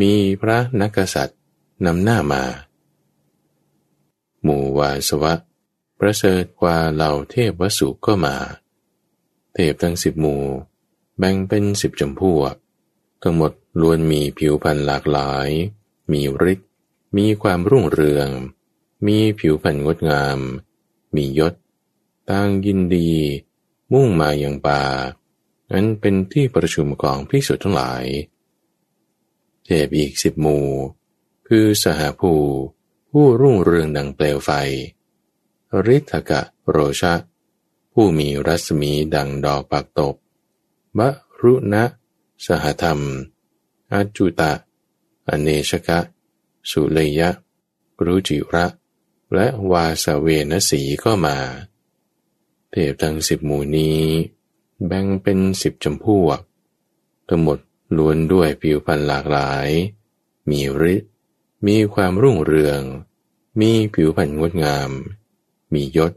[0.00, 0.12] มี
[0.42, 1.38] พระนักษัตริย์
[1.86, 2.42] นำหน้ามา
[4.42, 5.34] หมู่วาสวะ
[5.98, 8.36] ประเสริฐกว่าเหล่าเทพวสุก็มา
[9.54, 10.42] เทพทั้งสิบหมู่
[11.18, 12.54] แบ่งเป็นสิบจำพวก
[13.22, 15.48] ทั้งหมดล้วนมีผิวพรรณหลากหลาย
[16.10, 16.20] มี
[16.52, 16.70] ฤทธิ์
[17.16, 18.28] มีความรุ่งเรือง
[19.06, 20.38] มีผิวพรรณงดงาม
[21.14, 21.54] มียศ
[22.30, 23.10] ต่างยินดี
[23.92, 24.82] มุ่งมาอย่างป่า
[25.72, 28.04] นั้นเป็นที่ประชุมของพิสุทั้งหลาย
[29.64, 30.66] เทพอีกสิบหมู่
[31.48, 32.32] คือสหภู
[33.10, 34.50] ผู้รุ่งเรืองดังเปลวไฟ
[35.86, 37.14] ริทกะโรชะ
[37.92, 40.14] ผู้มีรัศมีดังดอกปักตบ
[40.98, 41.08] มะ
[41.40, 41.84] รุณะ
[42.46, 43.00] สหธรรม
[43.92, 44.52] อาจุตะ
[45.28, 45.98] อเนชกะ
[46.70, 47.30] สุเลยะ
[48.04, 48.66] รุจิระ
[49.34, 51.36] และวาสเวนสีก็มา
[52.70, 54.00] เทพทั้งสิบหมู่นี้
[54.86, 56.38] แบ่งเป็นสิบจำพวก
[57.28, 57.58] ทั้งหมด
[57.96, 59.68] ล้วนด้วยผิวพรรณหลากหลาย
[60.48, 60.60] มี
[60.94, 61.10] ฤทธิ์
[61.66, 62.82] มีความรุ่งเรือง
[63.60, 64.90] มีผิวพรรณงดงาม
[65.72, 66.12] มียศ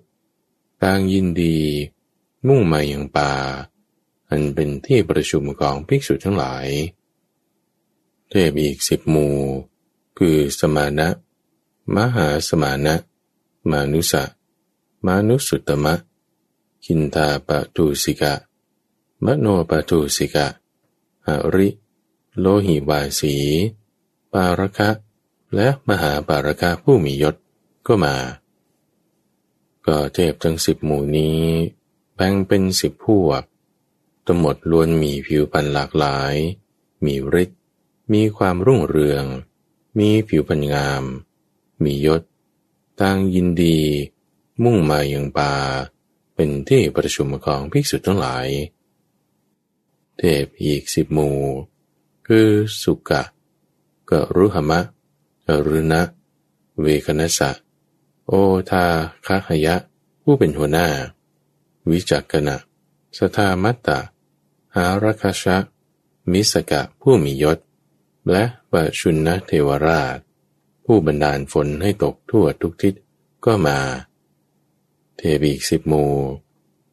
[0.82, 1.60] ต่างยินดี
[2.48, 3.34] มุ่งมาอย่างป่า
[4.30, 6.68] อันเป็นที่ประชุมของภิกษุทั้งหลาย
[8.30, 9.38] เทพอีกสิบหมู่
[10.18, 11.08] คือสมานะ
[11.96, 12.96] มหาสมานะ
[13.72, 14.24] มานุสะ
[15.06, 15.94] มานุสุตมะ
[16.86, 18.34] คินตาปะตูสิกะ
[19.26, 20.48] มโนปะตูสิกะ
[21.28, 21.68] หริ
[22.40, 23.36] โลหิวาสี
[24.32, 24.90] ปารคะ
[25.56, 27.36] และมหาปารคะผู้มียศ
[27.88, 28.16] ก็มา
[29.86, 31.42] ก็เทพทั้งสิบหมู่นี้
[32.16, 33.44] แบ่งเป็นสิบพวก
[34.26, 36.36] ทั้งหมดล้วนมีผิวพรรณหลากหลาย
[37.06, 37.60] มีฤทธิ์
[38.14, 39.26] มีความรุ่งเรือง
[39.98, 41.04] มีผิวพรรณงาม
[41.84, 42.22] มียศ
[43.00, 43.78] ต่างยินดี
[44.64, 45.54] มุ่งมาอย่างป่า
[46.36, 48.48] เป็นที่ประชุมของภิกษุทั้งหลาย
[50.18, 51.38] เทพอีกสิบหมู่
[52.28, 52.50] คือ
[52.82, 53.24] สุกะ
[54.10, 54.80] กะรุหมะ
[55.48, 56.02] อรุณะ
[56.82, 57.50] เวคณสะ
[58.26, 58.32] โอ
[58.70, 58.86] ทา
[59.26, 59.76] คหยะ
[60.22, 60.88] ผู้เป็นหัวหน้า
[61.90, 62.56] วิจักกณะ
[63.18, 64.00] สทามัตตะ
[64.76, 65.58] หารคชะ
[66.32, 67.58] มิสกะผู้มียศ
[68.32, 70.18] และปชุนนเทวราช
[70.86, 72.94] ผู้บันดาลฝนให้ตกทั่วทุกทิศ
[73.46, 73.80] ก็มา
[75.18, 76.14] เทพอีกสิบหมู่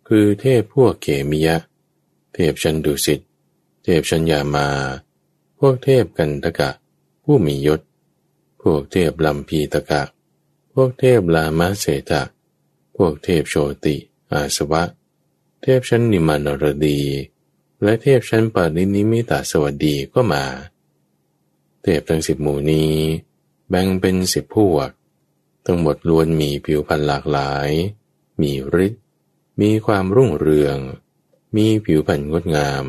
[0.08, 1.56] คือเทพพวกเกมิยะ
[2.34, 3.20] เทพชันดุสิต
[3.84, 4.68] เทพชัญญามา
[5.58, 6.70] พวกเทพกันตกะ
[7.24, 7.80] ผู้มียศ
[8.62, 10.02] พวกเทพลำพีตกะ
[10.72, 12.22] พวกเทพลามาเสตะ
[12.96, 13.54] พวกเทพโช
[13.84, 13.96] ติ
[14.32, 14.82] อาสวะ
[15.62, 17.00] เทพชั้นนิมานรดี
[17.82, 20.44] และเทพชั้นปารินิมิตาสวัสดีก็มา
[21.84, 22.94] เทพทั้งสิบหมู่นี้
[23.70, 24.88] แบ่งเป็นสิบพวก
[25.66, 27.70] ทั้งหมดล้วนมีผิวพรรณหลากหลาย
[28.40, 28.52] มี
[28.84, 29.02] ฤทธิ์
[29.60, 30.78] มีความรุ่งเรือง
[31.56, 32.84] มีผิวพรรณงดงาม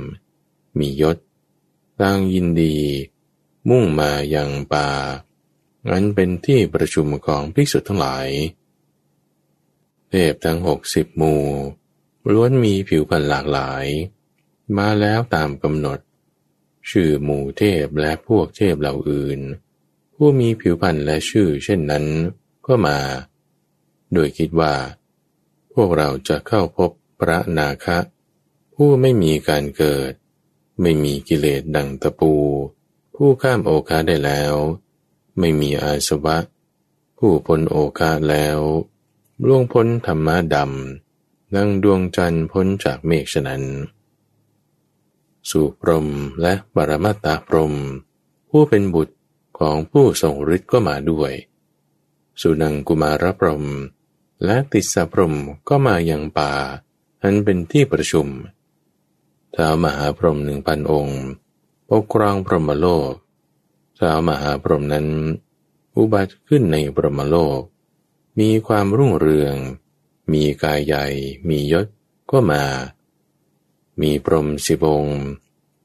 [0.80, 1.18] มียศ
[2.02, 2.78] ต่างยินดี
[3.70, 4.90] มุ่งมาอย่างป่า
[5.90, 8.28] งั้นเป็นที่ประชุมของภิกษุทั้งหลาย
[10.10, 11.44] เทพทั้งหกสิบหมู่
[12.32, 13.86] ล้วนมีผิวพรรณหลากหลาย
[14.78, 16.00] มาแล้วตามกำหนด
[16.90, 19.40] ชื่อหมู่เทพและพวกเทพเหล่าอื่น
[20.16, 22.06] ผู้มีผิวพรรณและชื่อเช่นนั้น
[22.68, 23.00] ก็มา
[24.14, 24.76] โดยคิดว่า
[25.74, 27.98] พวกเราจะเข้าพบพระนาคะ
[28.76, 30.12] ผู้ไม่มีการเกิด
[30.82, 32.34] ไม่มีกิเลสดังตะปู
[33.16, 34.54] ผู้ข้ามโอคาได้แล้ว
[35.40, 36.38] ไม่มีอาสวะ
[37.18, 38.60] ผู้พ้นโอคาแล้ว
[39.48, 43.64] ล่วงพ้นธรรมะดำดังดวงจันทร์พ้นจากเมฆฉะนั้น
[45.52, 46.08] สู่พรม
[46.42, 47.76] และบารมาตาพรม
[48.50, 49.16] ผู้เป็นบุตร
[49.60, 51.32] ของผู้ทรงฤทธิ์ก็มาด้วย
[52.42, 53.66] สุนังกุมารพรม
[54.46, 55.36] และติสพรม
[55.70, 56.54] ก็มาอย่างป่า
[57.24, 58.28] อันเป็นที่ประชุม
[59.56, 61.22] ท้ามหาพรหมหนึ่งพันองค์
[61.90, 63.12] ปกครองพรหมโลก
[64.00, 65.08] ท้ามหาพรหมนั้น
[65.96, 67.60] อุบัติขึ้นในพรหมโลก
[68.40, 69.56] มีความรุ่งเรือง
[70.32, 71.06] มีกายใหญ่
[71.48, 71.88] มียศ
[72.32, 72.64] ก็มา
[74.02, 75.20] มีพรหมสิบองค์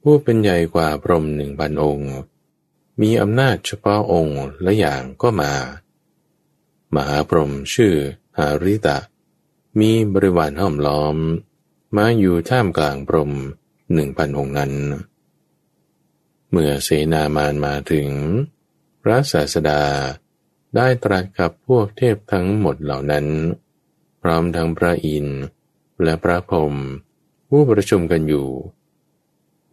[0.02, 2.12] ผู้เป็นใหญ่กว่าพรหมหนึ่งพันองค์
[3.00, 5.52] มีอำนาจเฉพาะองค์และอย่างก็มา
[6.94, 7.94] มหาพรหมชื่อ
[8.38, 8.98] หาริตะ
[9.80, 11.16] มีบริวารห้อมล้อม
[11.96, 13.32] มาอยู่ท่ามกลางพรหม
[13.92, 14.72] หนึ่งพันองค์นั้น
[16.50, 18.08] เมื่อเสนามานมาถึง
[19.02, 19.82] พระศาสดา
[20.76, 23.26] ได้ตรัสกับพวกเทพทั้งหมดเหล่านั้น
[24.22, 25.40] พร้อมทั้งพระอินทร์
[26.02, 26.74] และพระพรหม
[27.52, 28.48] ผู้ประชุมกันอยู่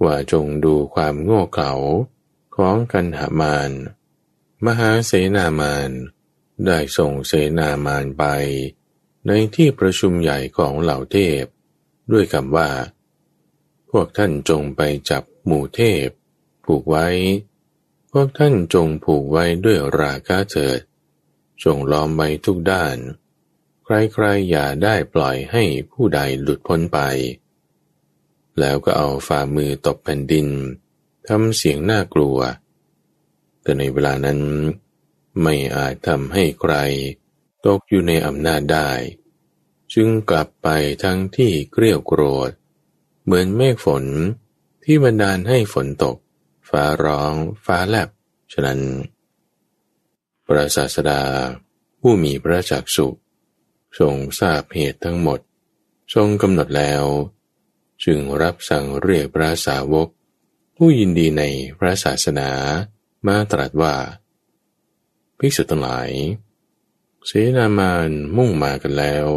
[0.03, 1.71] ว่าจงดูความโง่เขลา
[2.55, 3.71] ของกันหามาน
[4.65, 5.89] มหาเสนามาน
[6.65, 8.23] ได้ส่งเสนามานไป
[9.28, 11.43] ในที่ประชุมใหญ่ของเหล่าเทพ
[12.11, 12.69] ด้วยคำว่า
[13.89, 16.07] พวกท่านจงไปจับหมู่เทพ
[16.65, 17.07] ผูกไว้
[18.11, 20.80] พวกท่านจงผูกไว้ด้วยราคาเถิด
[21.63, 22.97] จงล้อมไว้ทุกด้าน
[23.86, 26.99] ใครๆอย่าได้ปล่อยให้ผู้ใดหลุดพ้นไป
[28.59, 30.47] แล้วก็เอาฝ่ามือตบแผ่นดิน
[31.27, 32.37] ทำเสียงน่ากลัว
[33.61, 34.39] แต่ในเวลานั้น
[35.41, 36.73] ไม่อาจทำให้ใคร
[37.65, 38.89] ตกอยู่ในอำนาจได้
[39.93, 40.67] จึงกลับไป
[41.03, 42.51] ทั้งที่เกลียวโกรธ
[43.23, 44.05] เหมือนเมฆฝน
[44.83, 46.17] ที่บันดาลให้ฝนตก
[46.69, 47.33] ฟ้าร้อง
[47.65, 48.09] ฟ้าแลบ
[48.53, 48.81] ฉะนั้น
[50.45, 51.21] พระศาสดา
[51.99, 53.07] ผู้มีพระจักสุ
[53.99, 55.39] ทรงทราบเหตุทั้งหมด
[56.13, 57.03] ทรงกำหนดแล้ว
[58.05, 60.07] จึงรับสั่งเรียกพระสาวก
[60.75, 61.43] ผู้ยินดีใน
[61.79, 62.49] พระศาสนา
[63.27, 63.95] มาตรัสว่า
[65.39, 66.09] ภิกษุทั้งหลาย
[67.25, 69.27] เสนามานมุ่งมากันแล้ว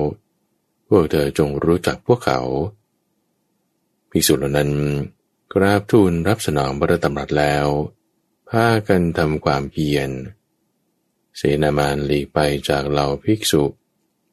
[0.89, 2.41] พวกเธอจงรู้จักพวกเขา
[4.11, 4.73] ภิกษุเหล่านั้น
[5.55, 7.67] กราบทูลรับสนองบระตำรัสแล้ว
[8.49, 10.11] พากันทำความเพียร
[11.37, 12.39] เสนามานหลีกไป
[12.69, 13.65] จากเหล่าภิกษุ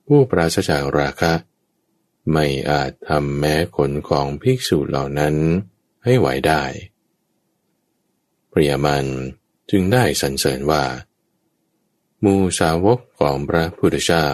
[0.05, 1.33] ผู้ปราศจากราคะ
[2.31, 5.35] ไม่อาจทำแม้ขนของภิกษุเหล่านั้น
[6.03, 6.63] ให้ไหวได้
[8.51, 9.05] ปริยมัน
[9.69, 10.83] จึงได้สรรเสริญว่า
[12.23, 14.27] มูสาวกของพระพุทธเจ้า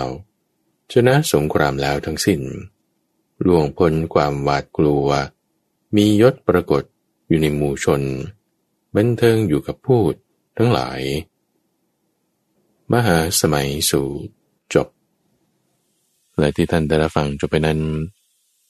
[0.92, 2.42] ชนะสงครามแล้วทั้งสิ้น
[3.46, 5.08] ล่วงพ้นความหวาดกลัว
[5.96, 6.84] มียศปรากฏ
[7.28, 8.02] อยู่ในหมู่ชน
[8.96, 10.14] บันเทิงอยู่กับพูด
[10.58, 11.02] ทั้งหลาย
[12.94, 14.43] มหาสมัยสู่จบ
[16.40, 17.80] และที่ท่านได้รับฟังจบไปนั้น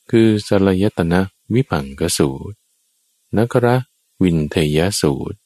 [0.10, 1.22] คือสลยตนะ
[1.54, 2.58] วิพังกสูตร
[3.38, 3.76] นักระ
[4.24, 5.38] วินเทยสูตร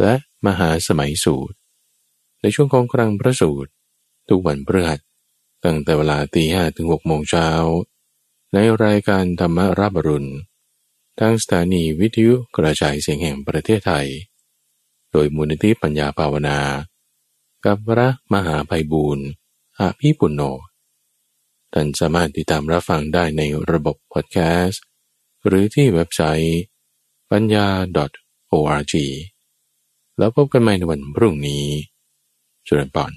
[0.00, 0.14] และ
[0.46, 1.56] มหาสมัยสูตร
[2.40, 3.70] ในช่วงของครังพระสูตร
[4.28, 5.00] ทุกวันพฤหัส
[5.64, 7.48] ตั้งแต่เวลาตีห้ถึงหกโมงเช้า
[8.52, 10.30] ในรายการธรรมรับรุณ
[11.18, 14.06] ทางสถานีวิทยุกระจายเสียงแห่งประเทศไทย
[15.10, 16.58] โดยมูลนิธิปัญญาภาวนา
[17.64, 19.26] กับพระมหาภัยบูรณ์
[19.78, 20.42] อาภีปุณโญ
[21.72, 24.82] ท่านสามารถติดตามรับฟังได้ในระบบพอดแคสต์
[25.46, 26.62] หรือที่เว็บไซต์
[27.30, 27.66] ปัญญา
[28.52, 28.94] .org
[30.18, 31.64] แล้วพบกันใหม่ในวันพรุ่งนี้
[32.66, 33.12] จุลปอน